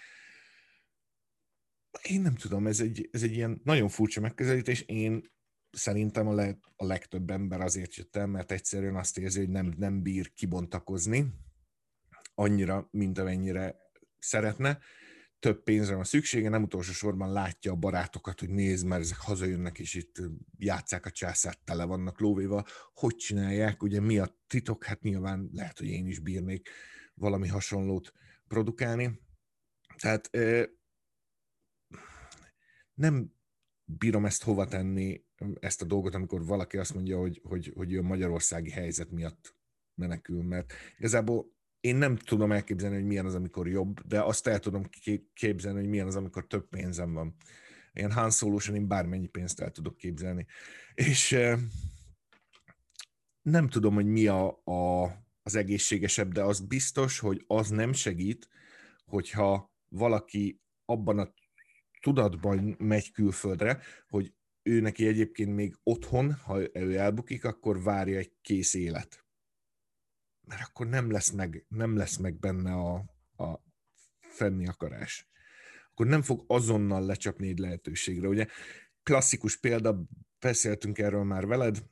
Én 2.01 2.21
nem 2.21 2.35
tudom, 2.35 2.67
ez 2.67 2.79
egy, 2.79 3.09
ez 3.11 3.23
egy 3.23 3.31
ilyen 3.31 3.61
nagyon 3.63 3.89
furcsa 3.89 4.21
megközelítés. 4.21 4.81
Én 4.81 5.31
szerintem 5.71 6.27
a, 6.27 6.33
le, 6.33 6.57
a 6.75 6.85
legtöbb 6.85 7.29
ember 7.29 7.61
azért 7.61 7.95
jött 7.95 8.15
el, 8.15 8.27
mert 8.27 8.51
egyszerűen 8.51 8.95
azt 8.95 9.17
érzi, 9.17 9.39
hogy 9.39 9.49
nem, 9.49 9.73
nem 9.77 10.01
bír 10.01 10.33
kibontakozni 10.33 11.33
annyira, 12.35 12.87
mint 12.91 13.17
amennyire 13.17 13.75
szeretne 14.19 14.79
több 15.41 15.63
pénzre 15.63 15.95
van 15.95 16.03
szüksége, 16.03 16.49
nem 16.49 16.63
utolsó 16.63 16.91
sorban 16.91 17.31
látja 17.31 17.71
a 17.71 17.75
barátokat, 17.75 18.39
hogy 18.39 18.49
nézd, 18.49 18.85
mert 18.85 19.01
ezek 19.01 19.17
hazajönnek, 19.17 19.79
és 19.79 19.93
itt 19.93 20.21
játszák 20.57 21.05
a 21.05 21.11
császárt, 21.11 21.59
tele 21.63 21.85
vannak 21.85 22.19
lóvéval. 22.19 22.65
Hogy 22.93 23.15
csinálják? 23.15 23.83
Ugye 23.83 23.99
mi 23.99 24.17
a 24.17 24.37
titok? 24.47 24.83
Hát 24.83 25.01
nyilván 25.01 25.49
lehet, 25.53 25.77
hogy 25.77 25.87
én 25.87 26.07
is 26.07 26.19
bírnék 26.19 26.69
valami 27.13 27.47
hasonlót 27.47 28.13
produkálni. 28.47 29.21
Tehát 29.97 30.29
nem 32.93 33.33
bírom 33.83 34.25
ezt 34.25 34.43
hova 34.43 34.67
tenni, 34.67 35.25
ezt 35.59 35.81
a 35.81 35.85
dolgot, 35.85 36.15
amikor 36.15 36.45
valaki 36.45 36.77
azt 36.77 36.93
mondja, 36.93 37.17
hogy, 37.17 37.41
hogy, 37.43 37.71
hogy 37.75 37.93
ő 37.93 37.99
a 37.99 38.01
magyarországi 38.03 38.69
helyzet 38.69 39.11
miatt 39.11 39.55
menekül, 39.95 40.43
mert 40.43 40.73
igazából 40.97 41.53
én 41.81 41.95
nem 41.95 42.15
tudom 42.15 42.51
elképzelni, 42.51 42.95
hogy 42.95 43.05
milyen 43.05 43.25
az, 43.25 43.35
amikor 43.35 43.67
jobb, 43.67 43.99
de 44.07 44.21
azt 44.21 44.47
el 44.47 44.59
tudom 44.59 44.89
képzelni, 45.33 45.79
hogy 45.79 45.89
milyen 45.89 46.07
az, 46.07 46.15
amikor 46.15 46.47
több 46.47 46.69
pénzem 46.69 47.13
van. 47.13 47.35
Ilyen 47.93 48.11
Han 48.11 48.31
solo 48.31 48.57
én 48.73 48.87
bármennyi 48.87 49.27
pénzt 49.27 49.59
el 49.59 49.71
tudok 49.71 49.97
képzelni. 49.97 50.45
És 50.93 51.37
nem 53.41 53.67
tudom, 53.67 53.93
hogy 53.93 54.05
mi 54.05 54.27
a, 54.27 54.61
a, 54.63 55.03
az 55.43 55.55
egészségesebb, 55.55 56.31
de 56.31 56.43
az 56.43 56.59
biztos, 56.59 57.19
hogy 57.19 57.43
az 57.47 57.69
nem 57.69 57.93
segít, 57.93 58.47
hogyha 59.05 59.73
valaki 59.87 60.61
abban 60.85 61.19
a 61.19 61.33
tudatban 62.01 62.75
megy 62.79 63.11
külföldre, 63.11 63.79
hogy 64.07 64.33
ő 64.63 64.79
neki 64.79 65.07
egyébként 65.07 65.55
még 65.55 65.75
otthon, 65.83 66.33
ha 66.33 66.59
ő 66.73 66.97
elbukik, 66.97 67.45
akkor 67.45 67.83
várja 67.83 68.17
egy 68.17 68.33
kész 68.41 68.73
élet 68.73 69.20
mert 70.51 70.67
akkor 70.67 70.87
nem 70.87 71.11
lesz 71.11 71.29
meg, 71.29 71.65
nem 71.67 71.97
lesz 71.97 72.17
meg 72.17 72.39
benne 72.39 72.73
a, 72.73 72.93
a 73.43 73.63
fenni 74.19 74.67
akarás. 74.67 75.29
Akkor 75.91 76.05
nem 76.05 76.21
fog 76.21 76.43
azonnal 76.47 77.05
lecsapni 77.05 77.47
egy 77.47 77.59
lehetőségre. 77.59 78.27
Ugye 78.27 78.47
klasszikus 79.03 79.57
példa, 79.57 80.01
beszéltünk 80.39 80.97
erről 80.97 81.23
már 81.23 81.45
veled, 81.45 81.83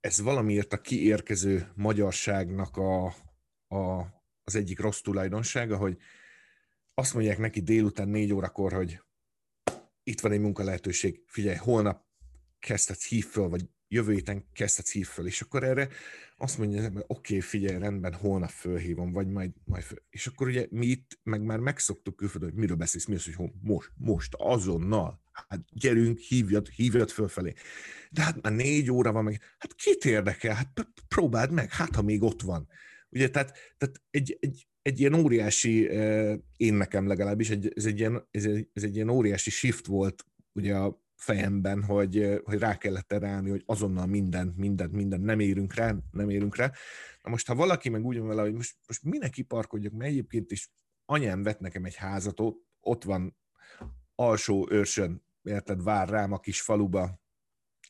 ez 0.00 0.20
valamiért 0.20 0.72
a 0.72 0.80
kiérkező 0.80 1.72
magyarságnak 1.74 2.76
a, 2.76 3.06
a, 3.68 4.06
az 4.44 4.54
egyik 4.54 4.80
rossz 4.80 5.00
tulajdonsága, 5.00 5.76
hogy 5.76 5.98
azt 6.94 7.14
mondják 7.14 7.38
neki 7.38 7.60
délután 7.60 8.08
négy 8.08 8.32
órakor, 8.32 8.72
hogy 8.72 9.00
itt 10.02 10.20
van 10.20 10.32
egy 10.32 10.40
munkalehetőség, 10.40 11.22
figyelj, 11.26 11.56
holnap 11.56 12.04
kezdhetsz 12.58 13.08
hív 13.08 13.26
föl, 13.26 13.48
vagy 13.48 13.68
jövő 13.88 14.12
héten 14.12 14.44
kezdhetsz 14.52 14.92
hív 14.92 15.06
föl, 15.06 15.26
és 15.26 15.40
akkor 15.40 15.64
erre 15.64 15.88
azt 16.36 16.58
mondja, 16.58 16.82
hogy 16.82 16.92
oké, 16.94 17.04
okay, 17.06 17.40
figyelj, 17.40 17.78
rendben, 17.78 18.14
holnap 18.14 18.50
fölhívom, 18.50 19.12
vagy 19.12 19.28
majd, 19.28 19.50
majd 19.64 19.82
föl. 19.82 19.98
És 20.10 20.26
akkor 20.26 20.46
ugye 20.46 20.66
mi 20.70 20.86
itt 20.86 21.18
meg 21.22 21.42
már 21.42 21.58
megszoktuk 21.58 22.16
külföldön, 22.16 22.50
hogy 22.50 22.58
miről 22.58 22.76
beszélsz, 22.76 23.06
mi 23.06 23.14
az, 23.14 23.34
hogy 23.34 23.50
most, 23.60 23.90
most, 23.96 24.34
azonnal, 24.38 25.22
hát 25.32 25.60
gyerünk, 25.72 26.18
hívjad, 26.18 26.68
hívjad 26.68 27.10
fölfelé. 27.10 27.52
De 28.10 28.22
hát 28.22 28.42
már 28.42 28.52
négy 28.52 28.90
óra 28.90 29.12
van 29.12 29.24
meg, 29.24 29.40
hát 29.58 29.74
kit 29.74 30.04
érdekel, 30.04 30.54
hát 30.54 30.88
próbáld 31.08 31.50
meg, 31.50 31.72
hát 31.72 31.94
ha 31.94 32.02
még 32.02 32.22
ott 32.22 32.42
van. 32.42 32.68
Ugye, 33.10 33.28
tehát, 33.28 33.58
tehát 33.78 34.02
egy, 34.10 34.36
egy, 34.40 34.68
egy 34.82 35.00
ilyen 35.00 35.14
óriási, 35.14 35.82
én 36.56 36.74
nekem 36.74 37.06
legalábbis, 37.06 37.50
egy, 37.50 37.72
ez, 37.74 37.84
egy 37.84 37.98
ilyen, 37.98 38.28
ez, 38.30 38.44
egy, 38.44 38.68
ez 38.72 38.82
egy 38.82 38.94
ilyen 38.94 39.08
óriási 39.08 39.50
shift 39.50 39.86
volt 39.86 40.24
ugye 40.52 40.74
a 40.76 41.06
fejemben, 41.18 41.82
hogy, 41.82 42.40
hogy 42.44 42.58
rá 42.58 42.76
kellett 42.76 43.12
erre 43.12 43.28
állni, 43.28 43.50
hogy 43.50 43.62
azonnal 43.66 44.06
mindent, 44.06 44.56
mindent, 44.56 44.92
mindent 44.92 45.24
nem 45.24 45.40
érünk 45.40 45.74
rá, 45.74 45.94
nem 46.10 46.30
érünk 46.30 46.56
rá. 46.56 46.72
Na 47.22 47.30
most, 47.30 47.46
ha 47.46 47.54
valaki 47.54 47.88
meg 47.88 48.04
úgy 48.04 48.18
van 48.18 48.28
vele, 48.28 48.42
hogy 48.42 48.54
most, 48.54 48.76
most 48.86 49.02
minek 49.02 49.30
kiparkodjak, 49.30 49.92
mert 49.92 50.10
egyébként 50.10 50.50
is 50.50 50.70
anyám 51.04 51.42
vett 51.42 51.60
nekem 51.60 51.84
egy 51.84 51.94
házat, 51.94 52.40
ott 52.80 53.04
van 53.04 53.36
alsó 54.14 54.68
őrsön, 54.70 55.22
érted, 55.42 55.82
vár 55.82 56.08
rám 56.08 56.32
a 56.32 56.40
kis 56.40 56.60
faluba, 56.60 57.20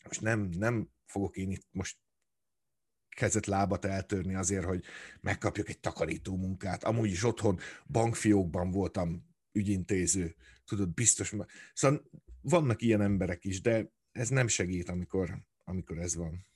most 0.05 0.21
nem, 0.21 0.41
nem 0.41 0.91
fogok 1.07 1.37
én 1.37 1.51
itt 1.51 1.67
most 1.71 1.99
kezet 3.17 3.47
lábat 3.47 3.85
eltörni 3.85 4.35
azért, 4.35 4.65
hogy 4.65 4.85
megkapjak 5.21 5.69
egy 5.69 5.81
takarító 5.81 6.37
munkát. 6.37 6.85
Amúgy 6.85 7.11
is 7.11 7.25
otthon 7.25 7.59
bankfiókban 7.87 8.71
voltam 8.71 9.28
ügyintéző, 9.59 10.35
tudod, 10.65 10.89
biztos. 10.89 11.35
Szóval 11.75 12.11
vannak 12.41 12.83
ilyen 12.83 13.01
emberek 13.01 13.45
is, 13.45 13.61
de 13.61 13.91
ez 14.13 14.29
nem 14.29 14.47
segít, 14.47 14.89
amikor, 14.89 15.39
amikor 15.65 15.99
ez 15.99 16.17
van. 16.17 16.47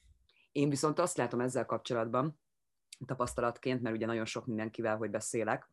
Én 0.52 0.68
viszont 0.68 0.98
azt 0.98 1.16
látom 1.16 1.40
ezzel 1.40 1.66
kapcsolatban, 1.66 2.38
tapasztalatként, 3.06 3.82
mert 3.82 3.96
ugye 3.96 4.06
nagyon 4.06 4.24
sok 4.24 4.46
mindenkivel, 4.46 4.96
hogy 4.96 5.10
beszélek, 5.10 5.68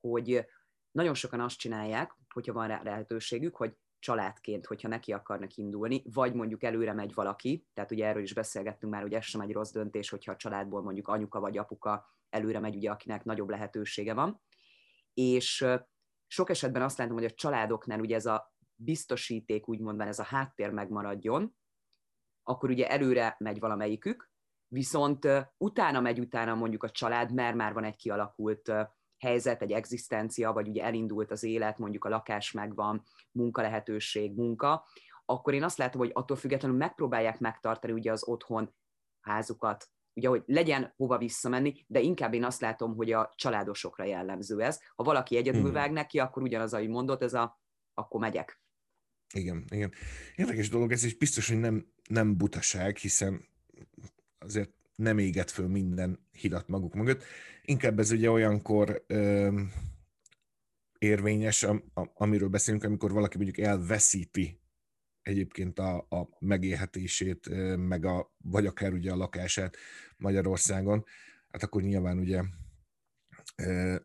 hogy 0.00 0.46
nagyon 0.90 1.14
sokan 1.14 1.40
azt 1.40 1.58
csinálják, 1.58 2.14
hogyha 2.34 2.52
van 2.52 2.68
rá 2.68 2.82
lehetőségük, 2.82 3.56
hogy 3.56 3.76
családként, 3.98 4.66
hogyha 4.66 4.88
neki 4.88 5.12
akarnak 5.12 5.56
indulni, 5.56 6.02
vagy 6.04 6.34
mondjuk 6.34 6.62
előre 6.62 6.92
megy 6.92 7.14
valaki, 7.14 7.66
tehát 7.74 7.90
ugye 7.90 8.06
erről 8.06 8.22
is 8.22 8.34
beszélgettünk 8.34 8.92
már, 8.92 9.02
hogy 9.02 9.14
ez 9.14 9.24
sem 9.24 9.40
egy 9.40 9.52
rossz 9.52 9.72
döntés, 9.72 10.10
hogyha 10.10 10.32
a 10.32 10.36
családból 10.36 10.82
mondjuk 10.82 11.08
anyuka 11.08 11.40
vagy 11.40 11.58
apuka 11.58 12.06
előre 12.30 12.58
megy, 12.60 12.76
ugye 12.76 12.90
akinek 12.90 13.24
nagyobb 13.24 13.48
lehetősége 13.48 14.14
van. 14.14 14.40
És 15.14 15.66
sok 16.32 16.50
esetben 16.50 16.82
azt 16.82 16.98
látom, 16.98 17.14
hogy 17.14 17.24
a 17.24 17.30
családoknál 17.30 18.00
ugye 18.00 18.14
ez 18.14 18.26
a 18.26 18.54
biztosíték, 18.74 19.68
úgymond 19.68 20.00
ez 20.00 20.18
a 20.18 20.24
háttér 20.24 20.70
megmaradjon, 20.70 21.56
akkor 22.42 22.70
ugye 22.70 22.88
előre 22.88 23.36
megy 23.38 23.58
valamelyikük, 23.58 24.30
viszont 24.68 25.28
utána 25.56 26.00
megy 26.00 26.20
utána 26.20 26.54
mondjuk 26.54 26.82
a 26.82 26.90
család, 26.90 27.32
mert 27.32 27.56
már 27.56 27.72
van 27.72 27.84
egy 27.84 27.96
kialakult 27.96 28.72
helyzet, 29.18 29.62
egy 29.62 29.72
egzisztencia, 29.72 30.52
vagy 30.52 30.68
ugye 30.68 30.84
elindult 30.84 31.30
az 31.30 31.42
élet, 31.42 31.78
mondjuk 31.78 32.04
a 32.04 32.08
lakás 32.08 32.52
megvan, 32.52 33.02
munkalehetőség, 33.32 34.36
munka, 34.36 34.86
akkor 35.24 35.54
én 35.54 35.62
azt 35.62 35.78
látom, 35.78 36.00
hogy 36.00 36.10
attól 36.14 36.36
függetlenül 36.36 36.76
megpróbálják 36.76 37.38
megtartani 37.38 37.92
ugye 37.92 38.12
az 38.12 38.28
otthon 38.28 38.74
házukat, 39.20 39.88
ugye, 40.14 40.28
hogy 40.28 40.42
legyen 40.46 40.92
hova 40.96 41.18
visszamenni, 41.18 41.84
de 41.86 42.00
inkább 42.00 42.34
én 42.34 42.44
azt 42.44 42.60
látom, 42.60 42.96
hogy 42.96 43.12
a 43.12 43.32
családosokra 43.36 44.04
jellemző 44.04 44.60
ez. 44.60 44.80
Ha 44.96 45.02
valaki 45.02 45.36
egyedül 45.36 45.62
hmm. 45.62 45.72
vág 45.72 45.92
neki, 45.92 46.18
akkor 46.18 46.42
ugyanaz, 46.42 46.74
ahogy 46.74 46.88
mondott, 46.88 47.22
ez 47.22 47.34
a 47.34 47.60
akkor 47.94 48.20
megyek. 48.20 48.60
Igen, 49.34 49.64
igen. 49.70 49.92
Érdekes 50.36 50.68
dolog 50.68 50.92
ez, 50.92 51.04
és 51.04 51.16
biztos, 51.16 51.48
hogy 51.48 51.58
nem, 51.58 51.86
nem 52.08 52.36
butaság, 52.36 52.96
hiszen 52.96 53.48
azért 54.38 54.70
nem 54.94 55.18
éget 55.18 55.50
föl 55.50 55.68
minden 55.68 56.26
hidat 56.32 56.68
maguk 56.68 56.94
mögött. 56.94 57.24
Inkább 57.62 57.98
ez 57.98 58.10
ugye 58.10 58.30
olyankor 58.30 59.04
ö, 59.06 59.60
érvényes, 60.98 61.62
am, 61.62 61.92
amiről 62.14 62.48
beszélünk, 62.48 62.84
amikor 62.84 63.12
valaki 63.12 63.36
mondjuk 63.36 63.66
elveszíti 63.66 64.59
egyébként 65.22 65.78
a, 65.78 65.96
a 65.96 66.28
megélhetését, 66.38 67.48
meg 67.76 68.04
a, 68.04 68.34
vagy 68.42 68.66
akár 68.66 68.92
ugye 68.92 69.12
a 69.12 69.16
lakását 69.16 69.76
Magyarországon, 70.16 71.04
hát 71.50 71.62
akkor 71.62 71.82
nyilván 71.82 72.18
ugye 72.18 72.42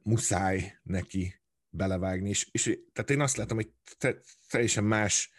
muszáj 0.04 0.80
neki 0.84 1.36
belevágni. 1.70 2.30
És, 2.30 2.50
és 2.52 2.80
tehát 2.94 3.10
én 3.10 3.22
azt 3.22 3.38
látom, 3.38 3.58
hogy 3.58 3.72
te, 3.98 4.22
teljesen 4.50 4.84
más, 4.84 5.32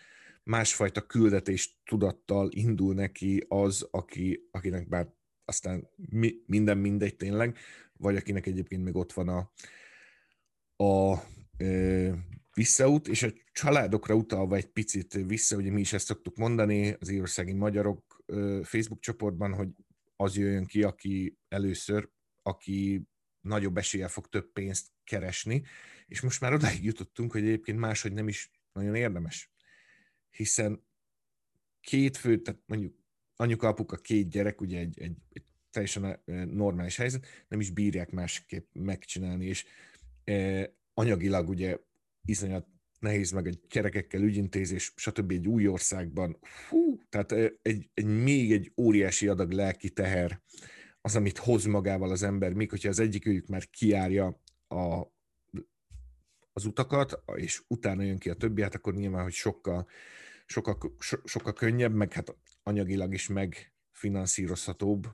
másfajta 0.42 1.06
küldetés 1.06 1.78
tudattal 1.84 2.48
indul 2.52 2.94
neki 2.94 3.44
az, 3.48 3.88
aki, 3.90 4.48
akinek 4.50 4.88
bár 4.88 5.14
aztán 5.44 5.88
mi, 5.96 6.34
minden 6.46 6.78
mindegy 6.78 7.16
tényleg, 7.16 7.58
vagy 7.92 8.16
akinek 8.16 8.46
egyébként 8.46 8.84
még 8.84 8.96
ott 8.96 9.12
van 9.12 9.28
a, 9.28 9.52
a 10.84 11.22
visszaút, 12.56 13.08
és 13.08 13.22
a 13.22 13.32
családokra 13.52 14.14
utalva 14.14 14.56
egy 14.56 14.66
picit 14.66 15.12
vissza, 15.12 15.56
ugye 15.56 15.70
mi 15.70 15.80
is 15.80 15.92
ezt 15.92 16.06
szoktuk 16.06 16.36
mondani 16.36 16.96
az 17.00 17.08
írországi 17.08 17.52
magyarok 17.52 18.24
Facebook 18.62 19.00
csoportban, 19.00 19.52
hogy 19.52 19.68
az 20.16 20.36
jöjjön 20.36 20.66
ki, 20.66 20.82
aki 20.82 21.38
először, 21.48 22.08
aki 22.42 23.02
nagyobb 23.40 23.76
eséllyel 23.76 24.08
fog 24.08 24.26
több 24.26 24.52
pénzt 24.52 24.86
keresni, 25.04 25.62
és 26.06 26.20
most 26.20 26.40
már 26.40 26.52
odáig 26.52 26.84
jutottunk, 26.84 27.32
hogy 27.32 27.42
egyébként 27.42 27.78
máshogy 27.78 28.12
nem 28.12 28.28
is 28.28 28.50
nagyon 28.72 28.94
érdemes. 28.94 29.50
Hiszen 30.30 30.86
két 31.80 32.16
fő, 32.16 32.42
tehát 32.42 32.60
mondjuk 32.66 32.94
anyuka, 33.36 33.68
apuka, 33.68 33.96
két 33.96 34.28
gyerek, 34.28 34.60
ugye 34.60 34.78
egy, 34.78 35.00
egy, 35.00 35.16
egy 35.32 35.44
teljesen 35.70 36.20
normális 36.50 36.96
helyzet, 36.96 37.26
nem 37.48 37.60
is 37.60 37.70
bírják 37.70 38.10
másképp 38.10 38.68
megcsinálni, 38.72 39.46
és 39.46 39.64
e, 40.24 40.70
anyagilag 40.94 41.48
ugye 41.48 41.78
iszonyat 42.26 42.66
nehéz 42.98 43.30
meg 43.30 43.46
a 43.46 43.50
gyerekekkel 43.68 44.22
ügyintézés, 44.22 44.92
stb. 44.96 45.30
egy 45.30 45.48
új 45.48 45.68
országban. 45.68 46.38
Hú, 46.68 46.98
tehát 47.08 47.32
egy, 47.62 47.88
egy, 47.94 48.06
még 48.06 48.52
egy 48.52 48.72
óriási 48.76 49.28
adag 49.28 49.50
lelki 49.50 49.90
teher 49.90 50.42
az, 51.00 51.16
amit 51.16 51.38
hoz 51.38 51.64
magával 51.64 52.10
az 52.10 52.22
ember, 52.22 52.52
míg 52.52 52.70
hogyha 52.70 52.88
az 52.88 52.98
egyikőjük 52.98 53.46
már 53.46 53.70
kiárja 53.70 54.40
a, 54.68 55.14
az 56.52 56.64
utakat, 56.64 57.22
és 57.34 57.62
utána 57.66 58.02
jön 58.02 58.18
ki 58.18 58.30
a 58.30 58.34
többi, 58.34 58.62
hát 58.62 58.74
akkor 58.74 58.94
nyilván, 58.94 59.22
hogy 59.22 59.32
sokkal, 59.32 59.88
sokkal, 60.46 60.78
so, 60.98 61.16
sokkal 61.24 61.52
könnyebb, 61.52 61.94
meg 61.94 62.12
hát 62.12 62.36
anyagilag 62.62 63.12
is 63.12 63.28
megfinanszírozhatóbb. 63.28 65.06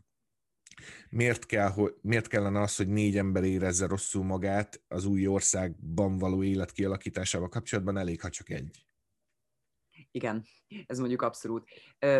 Miért, 1.11 1.47
kell, 1.47 1.69
hogy, 1.69 1.95
miért 2.01 2.27
kellene 2.27 2.61
az, 2.61 2.77
hogy 2.77 2.89
négy 2.89 3.17
ember 3.17 3.45
érezze 3.45 3.87
rosszul 3.87 4.25
magát 4.25 4.83
az 4.89 5.05
új 5.05 5.27
országban 5.27 6.19
való 6.19 6.43
élet 6.43 6.73
kialakításával 6.73 7.49
kapcsolatban, 7.49 7.97
elég, 7.99 8.21
ha 8.21 8.29
csak 8.29 8.51
egy? 8.51 8.87
Igen, 10.11 10.45
ez 10.87 10.99
mondjuk 10.99 11.23
abszolút. 11.23 11.69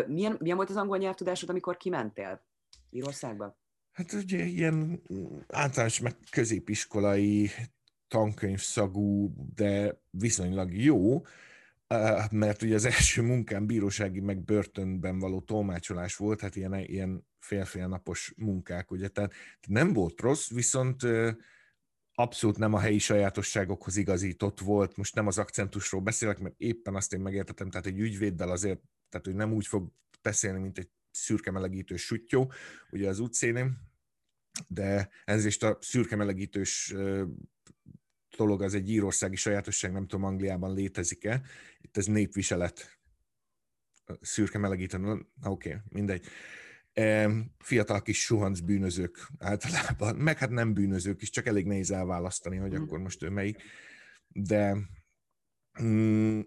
Milyen, 0.07 0.37
milyen 0.39 0.57
volt 0.57 0.69
az 0.69 0.75
angol 0.75 0.97
nyelvtudásod, 0.97 1.49
amikor 1.49 1.77
kimentél 1.77 2.45
Írországba? 2.89 3.61
Hát 3.91 4.13
ugye 4.13 4.43
ilyen 4.43 5.01
általános 5.47 5.99
meg 5.99 6.15
középiskolai 6.29 7.49
tankönyv 8.07 8.59
szagú, 8.59 9.33
de 9.55 10.01
viszonylag 10.09 10.73
jó, 10.73 11.21
mert 12.31 12.61
ugye 12.61 12.75
az 12.75 12.85
első 12.85 13.21
munkám 13.21 13.65
bírósági 13.65 14.19
meg 14.19 14.43
börtönben 14.43 15.19
való 15.19 15.41
tolmácsolás 15.41 16.15
volt, 16.15 16.41
hát 16.41 16.55
ilyen, 16.55 16.73
ilyen 16.73 17.27
fél-fél 17.43 17.87
napos 17.87 18.33
munkák, 18.37 18.91
ugye, 18.91 19.07
tehát 19.07 19.33
nem 19.67 19.93
volt 19.93 20.21
rossz, 20.21 20.49
viszont 20.49 21.01
abszolút 22.13 22.57
nem 22.57 22.73
a 22.73 22.79
helyi 22.79 22.99
sajátosságokhoz 22.99 23.95
igazított 23.95 24.59
volt, 24.59 24.97
most 24.97 25.15
nem 25.15 25.27
az 25.27 25.37
akcentusról 25.37 26.01
beszélek, 26.01 26.39
mert 26.39 26.55
éppen 26.57 26.95
azt 26.95 27.13
én 27.13 27.19
megértetem, 27.19 27.69
tehát 27.69 27.85
egy 27.85 27.99
ügyvéddel 27.99 28.49
azért, 28.49 28.81
tehát 29.09 29.25
hogy 29.25 29.35
nem 29.35 29.53
úgy 29.53 29.67
fog 29.67 29.91
beszélni, 30.21 30.59
mint 30.59 30.77
egy 30.77 30.89
szürke 31.11 31.51
melegítő 31.51 31.95
sutyó, 31.95 32.51
ugye 32.91 33.09
az 33.09 33.19
utcéném, 33.19 33.77
de 34.67 35.09
ez 35.25 35.45
is 35.45 35.57
a 35.57 35.77
szürke 35.81 36.15
melegítős 36.15 36.93
dolog 38.37 38.61
az 38.61 38.73
egy 38.73 38.89
írországi 38.89 39.35
sajátosság, 39.35 39.91
nem 39.91 40.07
tudom, 40.07 40.25
Angliában 40.25 40.73
létezik-e. 40.73 41.41
Itt 41.81 41.97
ez 41.97 42.05
népviselet. 42.05 42.99
Szürke 44.21 44.57
melegítő, 44.57 44.97
oké, 44.97 45.25
okay, 45.43 45.75
mindegy. 45.89 46.25
Fiatal 47.57 48.01
kis 48.01 48.23
suhanc 48.23 48.59
bűnözők 48.59 49.27
általában, 49.39 50.15
meg 50.15 50.37
hát 50.37 50.49
nem 50.49 50.73
bűnözők 50.73 51.21
is, 51.21 51.29
csak 51.29 51.45
elég 51.45 51.65
nehéz 51.65 51.91
elválasztani, 51.91 52.57
hogy 52.57 52.73
mm. 52.73 52.81
akkor 52.81 52.99
most 52.99 53.23
ő 53.23 53.29
melyik. 53.29 53.61
De 54.27 54.77
mm, 55.81 56.39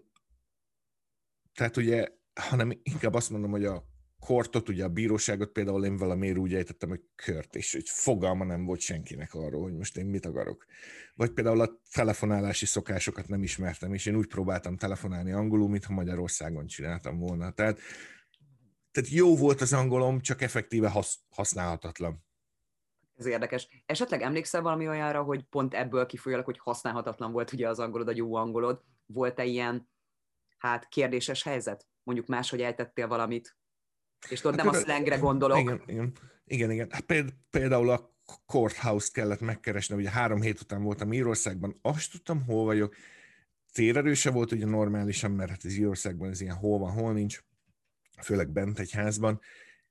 tehát 1.53 1.77
ugye, 1.77 2.07
hanem 2.33 2.79
inkább 2.83 3.13
azt 3.13 3.29
mondom, 3.29 3.51
hogy 3.51 3.65
a 3.65 3.87
kortot, 4.19 4.69
ugye 4.69 4.83
a 4.83 4.89
bíróságot 4.89 5.51
például 5.51 5.85
én 5.85 5.97
valamiért 5.97 6.37
úgy 6.37 6.53
ejtettem, 6.53 6.89
hogy 6.89 7.01
kört, 7.15 7.55
és 7.55 7.73
hogy 7.73 7.89
fogalma 7.89 8.45
nem 8.45 8.65
volt 8.65 8.79
senkinek 8.79 9.33
arról, 9.33 9.61
hogy 9.61 9.73
most 9.73 9.97
én 9.97 10.05
mit 10.05 10.25
akarok. 10.25 10.65
Vagy 11.15 11.31
például 11.31 11.61
a 11.61 11.81
telefonálási 11.91 12.65
szokásokat 12.65 13.27
nem 13.27 13.43
ismertem, 13.43 13.93
és 13.93 14.05
én 14.05 14.15
úgy 14.15 14.27
próbáltam 14.27 14.77
telefonálni 14.77 15.31
angolul, 15.31 15.69
mintha 15.69 15.93
Magyarországon 15.93 16.65
csináltam 16.65 17.17
volna. 17.17 17.51
Tehát, 17.51 17.79
tehát 18.97 19.11
jó 19.11 19.35
volt 19.35 19.61
az 19.61 19.73
angolom, 19.73 20.21
csak 20.21 20.41
effektíve 20.41 20.89
hasz, 20.89 21.19
használhatatlan. 21.29 22.25
Ez 23.17 23.25
érdekes. 23.25 23.83
Esetleg 23.85 24.21
emlékszel 24.21 24.61
valami 24.61 24.87
olyanra, 24.87 25.23
hogy 25.23 25.43
pont 25.43 25.73
ebből 25.73 26.05
kifolyólag, 26.05 26.45
hogy 26.45 26.57
használhatatlan 26.57 27.31
volt 27.31 27.51
ugye 27.51 27.67
az 27.67 27.79
angolod, 27.79 28.07
a 28.07 28.11
jó 28.15 28.35
angolod? 28.35 28.81
Volt-e 29.05 29.45
ilyen, 29.45 29.89
hát 30.57 30.87
kérdéses 30.87 31.43
helyzet? 31.43 31.87
Mondjuk 32.03 32.27
máshogy 32.27 32.61
ejtettél 32.61 33.07
valamit, 33.07 33.57
és 34.29 34.41
tudod, 34.41 34.55
hát 34.59 34.65
nem 34.65 34.75
a 34.75 34.77
szlengre 34.77 35.17
gondolok. 35.17 35.59
Igen, 35.59 35.81
igen. 35.85 36.13
igen, 36.45 36.71
igen. 36.71 36.87
Hát 36.91 37.05
például 37.49 37.89
a 37.89 38.15
courthouse-t 38.45 39.11
kellett 39.11 39.41
megkeresni, 39.41 39.95
ugye 39.95 40.09
három 40.09 40.41
hét 40.41 40.61
után 40.61 40.83
voltam 40.83 41.13
Írországban, 41.13 41.79
azt 41.81 42.11
tudtam, 42.11 42.43
hol 42.43 42.65
vagyok, 42.65 42.95
térerőse 43.73 44.31
volt 44.31 44.51
ugye 44.51 44.65
normálisan, 44.65 45.31
mert 45.31 45.49
hát 45.49 45.63
az 45.63 45.73
Írországban 45.73 46.29
ez 46.29 46.41
ilyen 46.41 46.55
hol 46.55 46.79
van, 46.79 46.91
hol 46.91 47.13
nincs, 47.13 47.43
főleg 48.21 48.51
bent 48.51 48.79
egy 48.79 48.91
házban, 48.91 49.39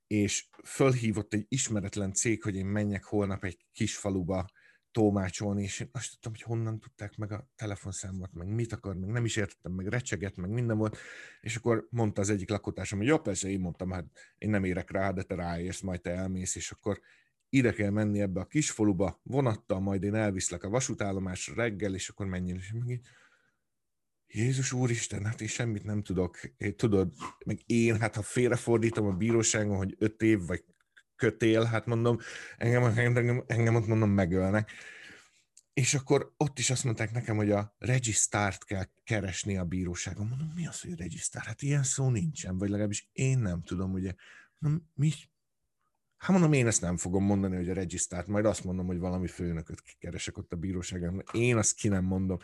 és 0.06 0.46
fölhívott 0.64 1.34
egy 1.34 1.46
ismeretlen 1.48 2.12
cég, 2.12 2.42
hogy 2.42 2.54
én 2.54 2.66
menjek 2.66 3.04
holnap 3.04 3.44
egy 3.44 3.66
kis 3.72 3.96
faluba 3.96 4.46
tolmácsolni, 4.90 5.62
és 5.62 5.80
én 5.80 5.88
azt 5.92 6.10
tudtam, 6.10 6.32
hogy 6.32 6.42
honnan 6.42 6.80
tudták 6.80 7.16
meg 7.16 7.32
a 7.32 7.48
telefonszámot, 7.56 8.32
meg 8.32 8.48
mit 8.48 8.72
akar, 8.72 8.96
meg 8.96 9.08
nem 9.08 9.24
is 9.24 9.36
értettem, 9.36 9.72
meg 9.72 9.86
recseget, 9.86 10.36
meg 10.36 10.50
minden 10.50 10.76
volt, 10.76 10.96
és 11.40 11.56
akkor 11.56 11.86
mondta 11.90 12.20
az 12.20 12.30
egyik 12.30 12.50
lakótársam, 12.50 12.98
hogy 12.98 13.06
jó, 13.06 13.18
persze, 13.18 13.48
én 13.48 13.60
mondtam, 13.60 13.90
hát 13.90 14.04
én 14.38 14.50
nem 14.50 14.64
érek 14.64 14.90
rá, 14.90 15.10
de 15.10 15.22
te 15.22 15.34
ráérsz, 15.34 15.80
majd 15.80 16.00
te 16.00 16.10
elmész, 16.10 16.54
és 16.54 16.70
akkor 16.70 17.00
ide 17.48 17.72
kell 17.72 17.90
menni 17.90 18.20
ebbe 18.20 18.40
a 18.40 18.46
kis 18.46 18.70
faluba, 18.70 19.20
vonattal, 19.22 19.80
majd 19.80 20.02
én 20.02 20.14
elviszlek 20.14 20.64
a 20.64 20.68
vasútállomásra 20.68 21.54
reggel, 21.54 21.94
és 21.94 22.08
akkor 22.08 22.26
menjél, 22.26 22.56
és 22.56 22.72
meg 22.72 22.88
így, 22.90 23.06
Jézus 24.36 24.72
Úristen, 24.72 25.24
hát 25.24 25.40
én 25.40 25.48
semmit 25.48 25.84
nem 25.84 26.02
tudok. 26.02 26.38
Én, 26.56 26.76
tudod, 26.76 27.12
meg 27.44 27.62
én, 27.66 28.00
hát 28.00 28.14
ha 28.14 28.22
félrefordítom 28.22 29.06
a 29.06 29.12
bíróságon, 29.12 29.76
hogy 29.76 29.94
öt 29.98 30.22
év 30.22 30.46
vagy 30.46 30.64
kötél, 31.16 31.64
hát 31.64 31.86
mondom, 31.86 32.18
engem, 32.56 32.84
engem, 32.84 33.44
engem 33.46 33.74
ott 33.74 33.86
mondom 33.86 34.10
megölnek. 34.10 34.70
És 35.72 35.94
akkor 35.94 36.34
ott 36.36 36.58
is 36.58 36.70
azt 36.70 36.84
mondták 36.84 37.12
nekem, 37.12 37.36
hogy 37.36 37.50
a 37.50 37.74
regisztárt 37.78 38.64
kell 38.64 38.84
keresni 39.04 39.56
a 39.56 39.64
bíróságon. 39.64 40.26
Mondom, 40.26 40.52
mi 40.54 40.66
az, 40.66 40.80
hogy 40.80 40.98
regisztár? 40.98 41.44
Hát 41.44 41.62
ilyen 41.62 41.82
szó 41.82 42.10
nincsen, 42.10 42.58
vagy 42.58 42.68
legalábbis 42.68 43.08
én 43.12 43.38
nem 43.38 43.62
tudom, 43.62 43.92
ugye. 43.92 44.14
Mondom, 44.58 44.90
mi? 44.94 45.12
Hát 46.16 46.30
mondom, 46.30 46.52
én 46.52 46.66
ezt 46.66 46.80
nem 46.80 46.96
fogom 46.96 47.24
mondani, 47.24 47.56
hogy 47.56 47.70
a 47.70 47.74
regisztárt, 47.74 48.26
majd 48.26 48.44
azt 48.44 48.64
mondom, 48.64 48.86
hogy 48.86 48.98
valami 48.98 49.26
főnököt 49.26 49.82
keresek 49.98 50.38
ott 50.38 50.52
a 50.52 50.56
bíróságon. 50.56 51.22
Én 51.32 51.56
azt 51.56 51.74
ki 51.74 51.88
nem 51.88 52.04
mondom. 52.04 52.38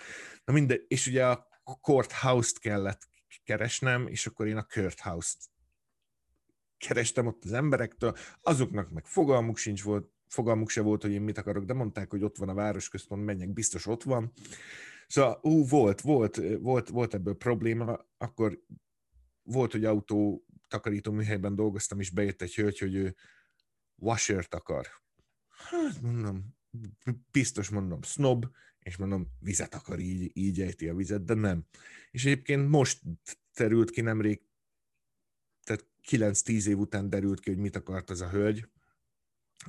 Na 0.44 0.52
mindegy, 0.52 0.84
és 0.88 1.06
ugye 1.06 1.26
a 1.26 1.51
courthouse-t 1.80 2.58
kellett 2.58 3.08
keresnem, 3.44 4.06
és 4.06 4.26
akkor 4.26 4.46
én 4.46 4.56
a 4.56 4.66
courthouse-t 4.66 5.50
kerestem 6.86 7.26
ott 7.26 7.44
az 7.44 7.52
emberektől, 7.52 8.16
azoknak 8.40 8.90
meg 8.90 9.06
fogalmuk 9.06 9.56
sincs 9.56 9.82
volt, 9.82 10.10
fogalmuk 10.26 10.68
se 10.68 10.80
volt, 10.80 11.02
hogy 11.02 11.12
én 11.12 11.20
mit 11.20 11.38
akarok, 11.38 11.64
de 11.64 11.72
mondták, 11.72 12.10
hogy 12.10 12.22
ott 12.22 12.36
van 12.36 12.48
a 12.48 12.54
városközpont, 12.54 13.24
menjek, 13.24 13.52
biztos 13.52 13.86
ott 13.86 14.02
van. 14.02 14.32
Szóval, 15.06 15.38
ú, 15.42 15.66
volt, 15.66 16.00
volt, 16.00 16.40
volt, 16.60 16.88
volt 16.88 17.14
ebből 17.14 17.34
probléma, 17.34 18.06
akkor 18.18 18.60
volt, 19.42 19.72
hogy 19.72 19.84
autó 19.84 20.46
takarító 20.68 21.12
műhelyben 21.12 21.54
dolgoztam, 21.54 22.00
és 22.00 22.10
bejött 22.10 22.42
egy 22.42 22.54
hölgy, 22.54 22.78
hogy 22.78 22.94
ő 22.94 23.16
washert 23.96 24.54
akar. 24.54 24.86
Hát 25.48 26.00
mondom, 26.00 26.56
biztos 27.30 27.68
mondom, 27.68 28.02
snob, 28.02 28.46
és 28.82 28.96
mondom, 28.96 29.28
vizet 29.40 29.74
akar, 29.74 29.98
így, 29.98 30.30
így 30.34 30.60
ejti 30.60 30.88
a 30.88 30.94
vizet, 30.94 31.24
de 31.24 31.34
nem. 31.34 31.64
És 32.10 32.24
egyébként 32.24 32.68
most 32.68 33.00
terült 33.52 33.90
ki 33.90 34.00
nemrég, 34.00 34.40
tehát 35.64 35.86
9-10 36.10 36.66
év 36.66 36.78
után 36.78 37.08
derült 37.08 37.40
ki, 37.40 37.50
hogy 37.50 37.58
mit 37.58 37.76
akart 37.76 38.10
az 38.10 38.20
a 38.20 38.30
hölgy, 38.30 38.68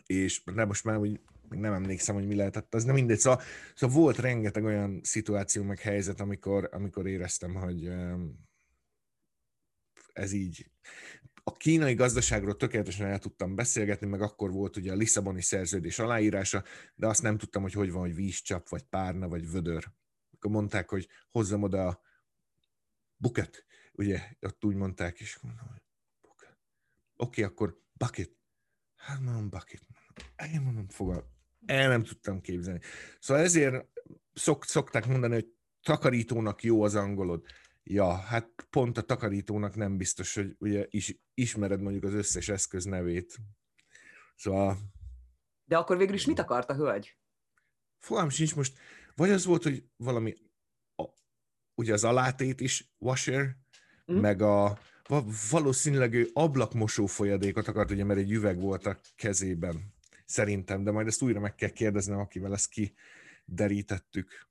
és 0.06 0.44
de 0.44 0.66
most 0.66 0.84
már 0.84 0.98
úgy 0.98 1.20
nem 1.50 1.74
emlékszem, 1.74 2.16
hogy 2.16 2.28
mi 2.28 2.36
lehetett 2.36 2.74
az, 2.74 2.84
de 2.84 2.92
mindegy. 2.92 3.20
Szóval, 3.20 3.42
szóval 3.76 3.96
volt 3.96 4.18
rengeteg 4.18 4.64
olyan 4.64 5.00
szituáció, 5.04 5.64
meg 5.64 5.80
helyzet, 5.80 6.20
amikor, 6.20 6.70
amikor 6.72 7.08
éreztem, 7.08 7.54
hogy 7.54 7.92
ez 10.14 10.32
így 10.32 10.72
a 11.44 11.52
kínai 11.52 11.94
gazdaságról 11.94 12.56
tökéletesen 12.56 13.08
el 13.08 13.20
tudtam 13.20 13.56
beszélgetni, 13.56 14.08
meg 14.08 14.22
akkor 14.22 14.52
volt 14.52 14.78
ugye 14.78 14.92
a 14.92 14.96
Lisszaboni 14.96 15.42
szerződés 15.42 16.00
aláírása, 16.00 16.64
de 16.96 17.08
azt 17.08 17.22
nem 17.22 17.38
tudtam, 17.38 17.62
hogy 17.62 17.74
hogy 17.74 17.92
van, 17.92 18.02
hogy 18.02 18.16
vízcsap, 18.16 18.70
vagy 18.70 18.84
párna, 18.84 19.28
vagy 19.28 19.52
vödör. 19.52 19.92
Akkor 20.32 20.52
mondták, 20.52 20.90
hogy 20.90 21.08
hozzam 21.32 21.64
oda 21.64 21.88
a 21.88 22.02
buket, 23.18 23.66
ugye, 23.92 24.22
ott 24.42 24.66
úgy 24.66 24.76
mondták, 24.76 25.20
és 25.20 25.40
mondom, 25.40 25.68
hogy. 25.68 25.82
Oké, 26.22 26.48
okay, 27.16 27.44
akkor 27.44 27.82
bucket. 27.94 28.32
Hát 28.96 29.20
mondom, 29.20 29.50
bucket. 29.50 29.82
Én 30.54 30.62
mondom, 30.62 30.88
fogal. 30.88 31.32
El 31.66 31.88
nem 31.88 32.04
tudtam 32.04 32.42
képzelni. 32.42 32.80
Szóval 33.20 33.44
ezért 33.44 33.88
szok, 34.34 34.66
szokták 34.66 35.06
mondani, 35.08 35.34
hogy 35.34 35.54
takarítónak 35.82 36.64
jó 36.64 36.84
az 36.84 36.96
angolod. 36.96 37.46
Ja, 37.84 38.16
hát 38.16 38.68
pont 38.70 38.98
a 38.98 39.02
takarítónak 39.02 39.76
nem 39.76 39.98
biztos, 39.98 40.36
hogy 40.36 40.56
ugye 40.60 40.86
is, 40.90 41.16
ismered 41.34 41.82
mondjuk 41.82 42.04
az 42.04 42.14
összes 42.14 42.50
eszköz 42.50 42.84
nevét. 42.84 43.38
Szóval... 44.36 44.78
De 45.66 45.78
akkor 45.78 45.98
végül 45.98 46.14
is 46.14 46.26
mit 46.26 46.40
akart 46.40 46.70
a 46.70 46.76
hölgy? 46.76 47.18
Fogalm 48.00 48.30
sincs 48.30 48.56
most, 48.56 48.78
vagy 49.16 49.30
az 49.30 49.46
volt, 49.46 49.64
hogy 49.64 49.84
valami, 49.98 50.34
a, 50.96 51.04
ugye 51.76 51.94
az 51.94 52.04
alátét 52.04 52.62
is 52.62 52.94
washer, 52.98 53.58
mm. 54.12 54.18
meg 54.18 54.42
a 54.42 54.80
valószínűleg 55.52 56.14
ő 56.14 56.30
ablakmosó 56.34 57.06
folyadékot 57.06 57.68
akart, 57.68 57.92
ugye, 57.92 58.04
mert 58.04 58.20
egy 58.20 58.32
üveg 58.32 58.60
volt 58.60 58.86
a 58.86 59.00
kezében, 59.16 59.94
szerintem, 60.26 60.84
de 60.84 60.92
majd 60.92 61.08
ezt 61.08 61.22
újra 61.22 61.40
meg 61.40 61.56
kell 61.56 61.70
kérdeznem, 61.70 62.20
akivel 62.20 62.54
ezt 62.54 62.70
kiderítettük 63.46 64.48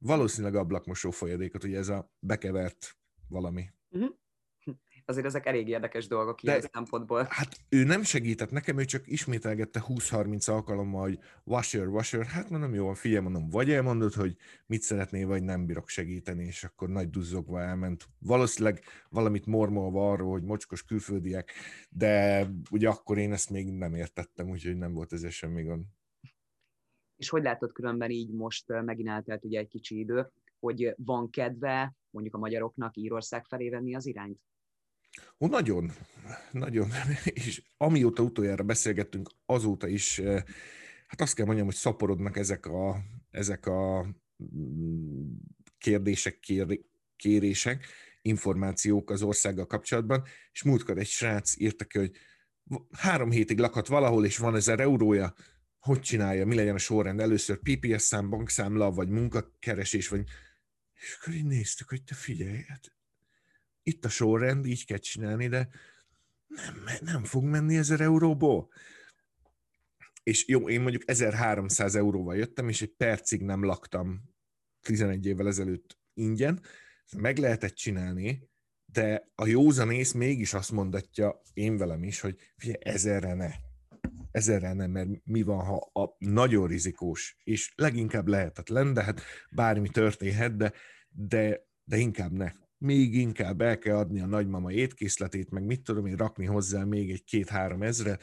valószínűleg 0.00 0.54
ablakmosó 0.54 1.10
folyadékot, 1.10 1.64
ugye 1.64 1.78
ez 1.78 1.88
a 1.88 2.12
bekevert 2.18 2.96
valami. 3.28 3.70
Uh-huh. 3.88 4.18
Azért 5.04 5.26
ezek 5.26 5.46
elég 5.46 5.68
érdekes 5.68 6.06
dolgok 6.06 6.42
ilyen 6.42 6.60
szempontból. 6.72 7.26
Hát 7.30 7.56
ő 7.68 7.84
nem 7.84 8.02
segített 8.02 8.50
nekem, 8.50 8.78
ő 8.78 8.84
csak 8.84 9.06
ismételgette 9.06 9.84
20-30 9.88 10.50
alkalommal, 10.50 11.00
hogy 11.00 11.18
washer, 11.44 11.86
washer, 11.86 12.24
hát 12.24 12.50
mondom, 12.50 12.74
jó, 12.74 12.92
figyelj, 12.92 13.22
mondom, 13.22 13.48
vagy 13.48 13.70
elmondod, 13.70 14.12
hogy 14.12 14.36
mit 14.66 14.82
szeretnél, 14.82 15.26
vagy 15.26 15.42
nem 15.42 15.66
bírok 15.66 15.88
segíteni, 15.88 16.44
és 16.44 16.64
akkor 16.64 16.88
nagy 16.88 17.10
duzzogva 17.10 17.60
elment. 17.60 18.08
Valószínűleg 18.18 18.84
valamit 19.08 19.46
mormolva 19.46 20.10
arról, 20.12 20.30
hogy 20.30 20.42
mocskos 20.42 20.82
külföldiek, 20.82 21.52
de 21.90 22.46
ugye 22.70 22.88
akkor 22.88 23.18
én 23.18 23.32
ezt 23.32 23.50
még 23.50 23.70
nem 23.70 23.94
értettem, 23.94 24.48
úgyhogy 24.48 24.76
nem 24.76 24.92
volt 24.92 25.12
ez 25.12 25.32
semmi 25.32 25.62
gond. 25.62 25.84
És 27.20 27.28
hogy 27.28 27.42
látod 27.42 27.72
különben 27.72 28.10
így 28.10 28.30
most 28.30 28.64
megint 28.68 29.08
eltelt 29.08 29.44
ugye 29.44 29.58
egy 29.58 29.68
kicsi 29.68 29.98
idő, 29.98 30.30
hogy 30.58 30.94
van 30.96 31.30
kedve 31.30 31.94
mondjuk 32.10 32.34
a 32.34 32.38
magyaroknak 32.38 32.96
Írország 32.96 33.44
felé 33.44 33.68
venni 33.68 33.94
az 33.94 34.06
irányt? 34.06 34.40
Ó, 35.38 35.46
nagyon, 35.46 35.90
nagyon. 36.52 36.88
És 37.44 37.62
amióta 37.76 38.22
utoljára 38.22 38.62
beszélgettünk, 38.62 39.30
azóta 39.46 39.88
is, 39.88 40.20
hát 41.06 41.20
azt 41.20 41.34
kell 41.34 41.46
mondjam, 41.46 41.66
hogy 41.66 41.74
szaporodnak 41.74 42.36
ezek 42.36 42.66
a, 42.66 42.96
ezek 43.30 43.66
a 43.66 44.06
mm, 44.54 45.34
kérdések, 45.78 46.38
kér, 46.38 46.80
kérések, 47.16 47.86
információk 48.22 49.10
az 49.10 49.22
országgal 49.22 49.66
kapcsolatban, 49.66 50.22
és 50.52 50.62
múltkor 50.62 50.98
egy 50.98 51.06
srác 51.06 51.60
írta 51.60 51.84
ki, 51.84 51.98
hogy 51.98 52.16
három 52.90 53.30
hétig 53.30 53.58
lakhat 53.58 53.86
valahol, 53.86 54.24
és 54.24 54.38
van 54.38 54.54
ezer 54.54 54.80
eurója, 54.80 55.34
hogy 55.80 56.00
csinálja, 56.00 56.46
mi 56.46 56.54
legyen 56.54 56.74
a 56.74 56.78
sorrend, 56.78 57.20
először 57.20 57.58
PPS 57.58 58.02
szám, 58.02 58.30
bankszámla, 58.30 58.90
vagy 58.90 59.08
munkakeresés, 59.08 60.08
vagy... 60.08 60.24
És 60.94 61.18
akkor 61.20 61.34
így 61.34 61.44
néztük, 61.44 61.88
hogy 61.88 62.02
te 62.02 62.14
figyelj, 62.14 62.64
hát 62.68 62.92
itt 63.82 64.04
a 64.04 64.08
sorrend, 64.08 64.66
így 64.66 64.86
kell 64.86 64.98
csinálni, 64.98 65.48
de 65.48 65.68
nem, 66.46 66.96
nem 67.00 67.24
fog 67.24 67.44
menni 67.44 67.76
ezer 67.76 68.00
euróból. 68.00 68.68
És 70.22 70.48
jó, 70.48 70.68
én 70.68 70.80
mondjuk 70.80 71.08
1300 71.08 71.94
euróval 71.94 72.36
jöttem, 72.36 72.68
és 72.68 72.82
egy 72.82 72.94
percig 72.96 73.42
nem 73.42 73.64
laktam 73.64 74.22
11 74.80 75.26
évvel 75.26 75.46
ezelőtt 75.46 75.98
ingyen, 76.14 76.62
meg 77.16 77.38
lehetett 77.38 77.74
csinálni, 77.74 78.48
de 78.84 79.30
a 79.34 79.46
józanész 79.46 80.12
mégis 80.12 80.54
azt 80.54 80.70
mondatja, 80.70 81.42
én 81.52 81.76
velem 81.76 82.02
is, 82.02 82.20
hogy 82.20 82.52
figyelj, 82.56 82.78
ezerre 82.80 83.34
ne 83.34 83.69
ezerrel 84.30 84.74
nem, 84.74 84.90
mert 84.90 85.08
mi 85.24 85.42
van, 85.42 85.64
ha 85.64 85.90
a 85.92 86.16
nagyon 86.18 86.66
rizikós, 86.66 87.36
és 87.44 87.72
leginkább 87.76 88.28
lehetetlen, 88.28 88.92
de 88.92 89.02
hát 89.02 89.20
bármi 89.50 89.88
történhet, 89.88 90.56
de, 90.56 90.72
de, 91.08 91.66
de 91.84 91.96
inkább 91.96 92.32
ne. 92.32 92.52
Még 92.78 93.14
inkább 93.14 93.60
el 93.60 93.78
kell 93.78 93.96
adni 93.96 94.20
a 94.20 94.26
nagymama 94.26 94.72
étkészletét, 94.72 95.50
meg 95.50 95.64
mit 95.64 95.82
tudom 95.82 96.06
én, 96.06 96.16
rakni 96.16 96.44
hozzá 96.44 96.84
még 96.84 97.10
egy 97.10 97.24
két-három 97.24 97.82
ezre. 97.82 98.18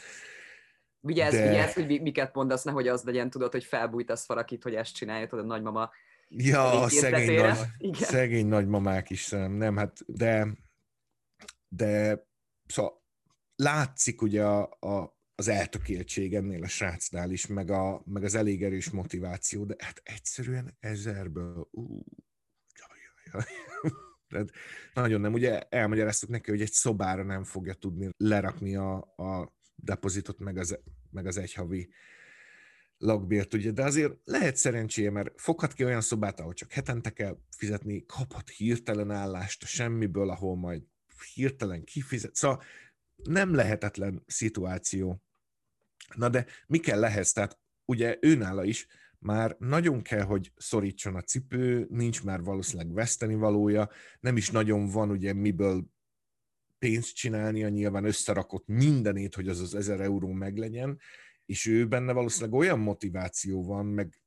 Vigyázz, 1.00 1.34
de... 1.34 1.48
vigyázz, 1.48 1.74
hogy 1.74 2.02
miket 2.02 2.36
mondasz, 2.36 2.64
nehogy 2.64 2.88
az 2.88 3.04
legyen, 3.04 3.30
tudod, 3.30 3.52
hogy 3.52 3.64
felbújtasz 3.64 4.28
valakit, 4.28 4.64
hogy 4.64 4.76
ezt 4.76 4.96
csinálja, 4.96 5.28
tudod, 5.28 5.46
a 5.46 5.48
nagymama 5.48 5.92
Ja, 6.30 6.82
a 6.82 6.90
szegény, 6.90 7.42
nagy, 7.42 7.94
szegény 7.94 8.48
nagymamák 8.48 9.10
is, 9.10 9.30
nem, 9.30 9.78
hát, 9.78 10.00
de, 10.06 10.48
de 11.68 12.24
szóval 12.66 13.02
látszik 13.56 14.22
ugye 14.22 14.44
a, 14.46 14.78
a, 14.80 15.17
az 15.40 15.48
eltökéltség 15.48 16.36
ennél 16.36 16.64
a 16.64 16.68
srácnál 16.68 17.32
is, 17.32 17.48
meg, 17.48 17.70
a, 17.70 18.02
meg 18.06 18.24
az 18.24 18.36
elég 18.36 18.64
erős 18.64 18.90
motiváció, 18.90 19.66
de 19.66 19.76
hát 19.78 20.02
egyszerűen 20.04 20.78
ezerből, 20.80 21.68
ú, 21.72 22.04
jaj, 22.80 23.00
jaj, 23.04 23.32
jaj. 23.34 23.44
Tehát 24.30 24.50
nagyon 24.94 25.22
nem. 25.22 25.34
Ugye 25.34 25.62
elmagyaráztuk 25.70 26.30
neki, 26.30 26.50
hogy 26.50 26.62
egy 26.62 26.72
szobára 26.72 27.24
nem 27.24 27.44
fogja 27.44 27.74
tudni 27.74 28.10
lerakni 28.18 28.76
a, 28.76 28.96
a 28.98 29.54
depozitot, 29.76 30.40
meg 30.40 30.58
az, 30.58 30.80
meg 31.12 31.26
az 31.26 31.38
egyhavi 31.38 31.90
lakbért, 32.98 33.54
ugye, 33.54 33.72
de 33.72 33.84
azért 33.84 34.14
lehet 34.24 34.56
szerencséje, 34.56 35.12
mert 35.12 35.42
foghat 35.42 35.74
ki 35.74 35.84
olyan 35.84 36.02
szobát, 36.02 36.40
ahol 36.40 36.54
csak 36.54 36.72
hetente 36.72 37.10
kell 37.10 37.38
fizetni, 37.58 38.06
kaphat 38.06 38.50
hirtelen 38.50 39.12
állást 39.12 39.64
a 39.64 39.66
semmiből, 39.66 40.30
ahol 40.30 40.56
majd 40.56 40.84
hirtelen 41.34 41.84
kifizet. 41.84 42.36
Szóval 42.36 42.64
nem 43.24 43.54
lehetetlen 43.54 44.24
szituáció. 44.28 45.22
Na 46.16 46.30
de 46.30 46.46
mi 46.68 46.78
kell 46.78 47.04
ehhez? 47.04 47.32
Tehát 47.32 47.60
ugye 47.86 48.18
őnála 48.22 48.64
is 48.64 48.88
már 49.20 49.56
nagyon 49.60 50.02
kell, 50.02 50.24
hogy 50.24 50.52
szorítson 50.56 51.16
a 51.16 51.22
cipő, 51.22 51.88
nincs 51.90 52.24
már 52.24 52.42
valószínűleg 52.42 52.94
veszteni 52.94 53.36
valója, 53.36 53.90
nem 54.20 54.38
is 54.38 54.50
nagyon 54.50 54.88
van 54.88 55.10
ugye 55.10 55.34
miből 55.34 55.86
pénzt 56.80 57.16
csinálnia, 57.16 57.70
nyilván 57.70 58.06
összerakott 58.06 58.68
mindenét, 58.68 59.36
hogy 59.36 59.48
az 59.48 59.60
az 59.60 59.76
ezer 59.76 60.00
euró 60.00 60.32
meglegyen, 60.32 61.00
és 61.46 61.66
ő 61.66 61.88
benne 61.88 62.14
valószínűleg 62.14 62.60
olyan 62.60 62.80
motiváció 62.80 63.64
van, 63.64 63.86
meg 63.86 64.22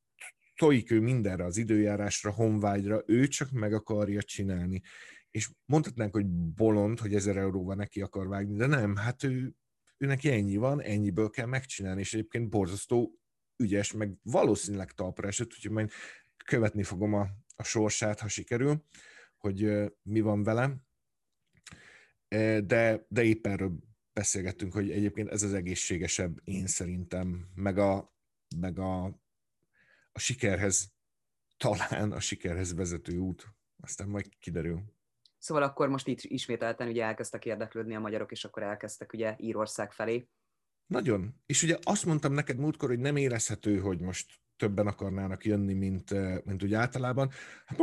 tojik 0.55 0.91
ő 0.91 0.99
mindenre, 0.99 1.45
az 1.45 1.57
időjárásra, 1.57 2.31
honvágyra, 2.31 3.03
ő 3.05 3.27
csak 3.27 3.51
meg 3.51 3.73
akarja 3.73 4.21
csinálni. 4.21 4.81
És 5.31 5.49
mondhatnánk, 5.65 6.13
hogy 6.13 6.25
bolond, 6.55 6.99
hogy 6.99 7.15
ezer 7.15 7.37
euróval 7.37 7.75
neki 7.75 8.01
akar 8.01 8.27
vágni, 8.27 8.57
de 8.57 8.65
nem, 8.65 8.95
hát 8.95 9.23
ő, 9.23 9.53
ő 10.01 10.05
neki 10.05 10.29
ennyi 10.29 10.57
van, 10.57 10.81
ennyiből 10.81 11.29
kell 11.29 11.45
megcsinálni, 11.45 11.99
és 11.99 12.13
egyébként 12.13 12.49
borzasztó 12.49 13.19
ügyes, 13.57 13.91
meg 13.91 14.17
valószínűleg 14.23 14.91
talpra 14.91 15.27
esett, 15.27 15.53
úgyhogy 15.53 15.71
majd 15.71 15.91
követni 16.45 16.83
fogom 16.83 17.13
a, 17.13 17.27
a 17.55 17.63
sorsát, 17.63 18.19
ha 18.19 18.27
sikerül, 18.27 18.85
hogy 19.37 19.91
mi 20.01 20.21
van 20.21 20.43
velem. 20.43 20.81
De, 22.63 23.05
de 23.07 23.23
épp 23.23 23.47
erről 23.47 23.79
beszélgettünk, 24.13 24.73
hogy 24.73 24.91
egyébként 24.91 25.29
ez 25.29 25.43
az 25.43 25.53
egészségesebb 25.53 26.41
én 26.43 26.67
szerintem, 26.67 27.49
meg 27.55 27.77
a, 27.77 28.15
meg 28.55 28.79
a, 28.79 29.05
a 30.11 30.19
sikerhez, 30.19 30.93
talán 31.57 32.11
a 32.11 32.19
sikerhez 32.19 32.73
vezető 32.73 33.17
út. 33.17 33.47
Aztán 33.81 34.07
majd 34.07 34.29
kiderül. 34.39 34.83
Szóval 35.41 35.63
akkor 35.63 35.89
most 35.89 36.07
itt 36.07 36.21
ismételten 36.21 36.87
ugye 36.87 37.03
elkezdtek 37.03 37.45
érdeklődni 37.45 37.95
a 37.95 37.99
magyarok, 37.99 38.31
és 38.31 38.45
akkor 38.45 38.63
elkezdtek 38.63 39.13
ugye 39.13 39.35
Írország 39.37 39.91
felé. 39.91 40.27
Nagyon. 40.85 41.35
És 41.45 41.63
ugye 41.63 41.77
azt 41.81 42.05
mondtam 42.05 42.33
neked 42.33 42.57
múltkor, 42.57 42.89
hogy 42.89 42.99
nem 42.99 43.15
érezhető, 43.15 43.79
hogy 43.79 43.99
most 43.99 44.39
többen 44.55 44.87
akarnának 44.87 45.45
jönni, 45.45 45.73
mint, 45.73 46.09
mint 46.45 46.63
úgy 46.63 46.73
általában. 46.73 47.31
Hát 47.65 47.79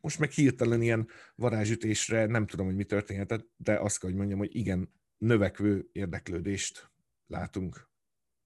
most 0.00 0.18
meg 0.18 0.30
hirtelen 0.30 0.82
ilyen 0.82 1.08
varázsütésre 1.34 2.26
nem 2.26 2.46
tudom, 2.46 2.66
hogy 2.66 2.76
mi 2.76 2.84
történhetett, 2.84 3.48
de 3.56 3.78
azt 3.78 3.98
kell, 3.98 4.08
hogy 4.08 4.18
mondjam, 4.18 4.38
hogy 4.38 4.56
igen, 4.56 4.92
növekvő 5.18 5.88
érdeklődést 5.92 6.90
látunk. 7.26 7.90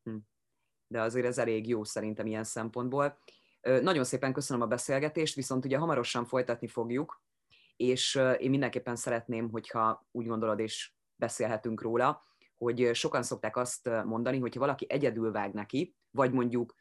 Hm. 0.02 0.16
De 0.86 1.00
azért 1.00 1.26
ez 1.26 1.38
elég 1.38 1.68
jó 1.68 1.84
szerintem 1.84 2.26
ilyen 2.26 2.44
szempontból. 2.44 3.18
Nagyon 3.60 4.04
szépen 4.04 4.32
köszönöm 4.32 4.62
a 4.62 4.66
beszélgetést, 4.66 5.34
viszont 5.34 5.64
ugye 5.64 5.76
hamarosan 5.76 6.24
folytatni 6.24 6.68
fogjuk, 6.68 7.24
és 7.76 8.20
én 8.38 8.50
mindenképpen 8.50 8.96
szeretném, 8.96 9.50
hogyha 9.50 10.06
úgy 10.10 10.26
gondolod, 10.26 10.58
és 10.58 10.92
beszélhetünk 11.16 11.82
róla, 11.82 12.22
hogy 12.56 12.94
sokan 12.94 13.22
szokták 13.22 13.56
azt 13.56 13.90
mondani, 14.04 14.38
hogyha 14.38 14.60
valaki 14.60 14.86
egyedül 14.88 15.32
vág 15.32 15.52
neki, 15.52 15.96
vagy 16.10 16.32
mondjuk 16.32 16.74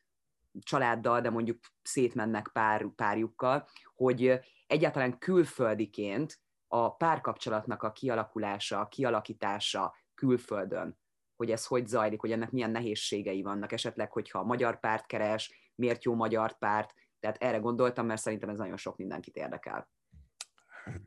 családdal, 0.59 1.21
de 1.21 1.29
mondjuk 1.29 1.59
szétmennek 1.81 2.49
pár, 2.53 2.87
párjukkal, 2.95 3.67
hogy 3.95 4.39
egyáltalán 4.67 5.17
külföldiként 5.17 6.39
a 6.67 6.95
párkapcsolatnak 6.95 7.83
a 7.83 7.91
kialakulása, 7.91 8.79
a 8.79 8.87
kialakítása 8.87 9.95
külföldön, 10.13 10.97
hogy 11.35 11.51
ez 11.51 11.65
hogy 11.65 11.87
zajlik, 11.87 12.21
hogy 12.21 12.31
ennek 12.31 12.51
milyen 12.51 12.71
nehézségei 12.71 13.41
vannak, 13.41 13.71
esetleg, 13.71 14.11
hogyha 14.11 14.39
a 14.39 14.43
magyar 14.43 14.79
párt 14.79 15.05
keres, 15.05 15.71
miért 15.75 16.03
jó 16.03 16.13
magyar 16.13 16.57
párt, 16.57 16.93
tehát 17.19 17.37
erre 17.43 17.57
gondoltam, 17.57 18.05
mert 18.05 18.21
szerintem 18.21 18.49
ez 18.49 18.57
nagyon 18.57 18.77
sok 18.77 18.97
mindenkit 18.97 19.35
érdekel. 19.35 19.89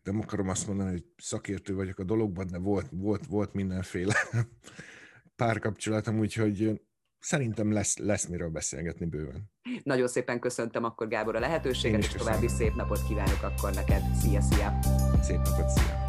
Nem 0.02 0.20
akarom 0.20 0.48
azt 0.48 0.66
mondani, 0.66 0.90
hogy 0.90 1.04
szakértő 1.16 1.74
vagyok 1.74 1.98
a 1.98 2.04
dologban, 2.04 2.46
de 2.46 2.58
volt, 2.58 2.86
volt, 2.90 3.26
volt 3.26 3.52
mindenféle 3.52 4.14
párkapcsolatom, 5.36 6.18
úgyhogy 6.18 6.80
Szerintem 7.20 7.72
lesz, 7.72 7.96
lesz 7.96 8.26
miről 8.26 8.48
beszélgetni 8.48 9.06
bőven. 9.06 9.50
Nagyon 9.82 10.08
szépen 10.08 10.40
köszöntem 10.40 10.84
akkor 10.84 11.08
Gábor 11.08 11.36
a 11.36 11.40
lehetőséget, 11.40 11.98
és 11.98 12.08
további 12.08 12.48
szép 12.48 12.74
napot 12.74 13.06
kívánok 13.08 13.42
akkor 13.42 13.74
neked. 13.74 14.02
Szia, 14.20 14.40
szia! 14.40 14.78
Szép 15.22 15.36
napot, 15.36 15.68
szia! 15.68 16.07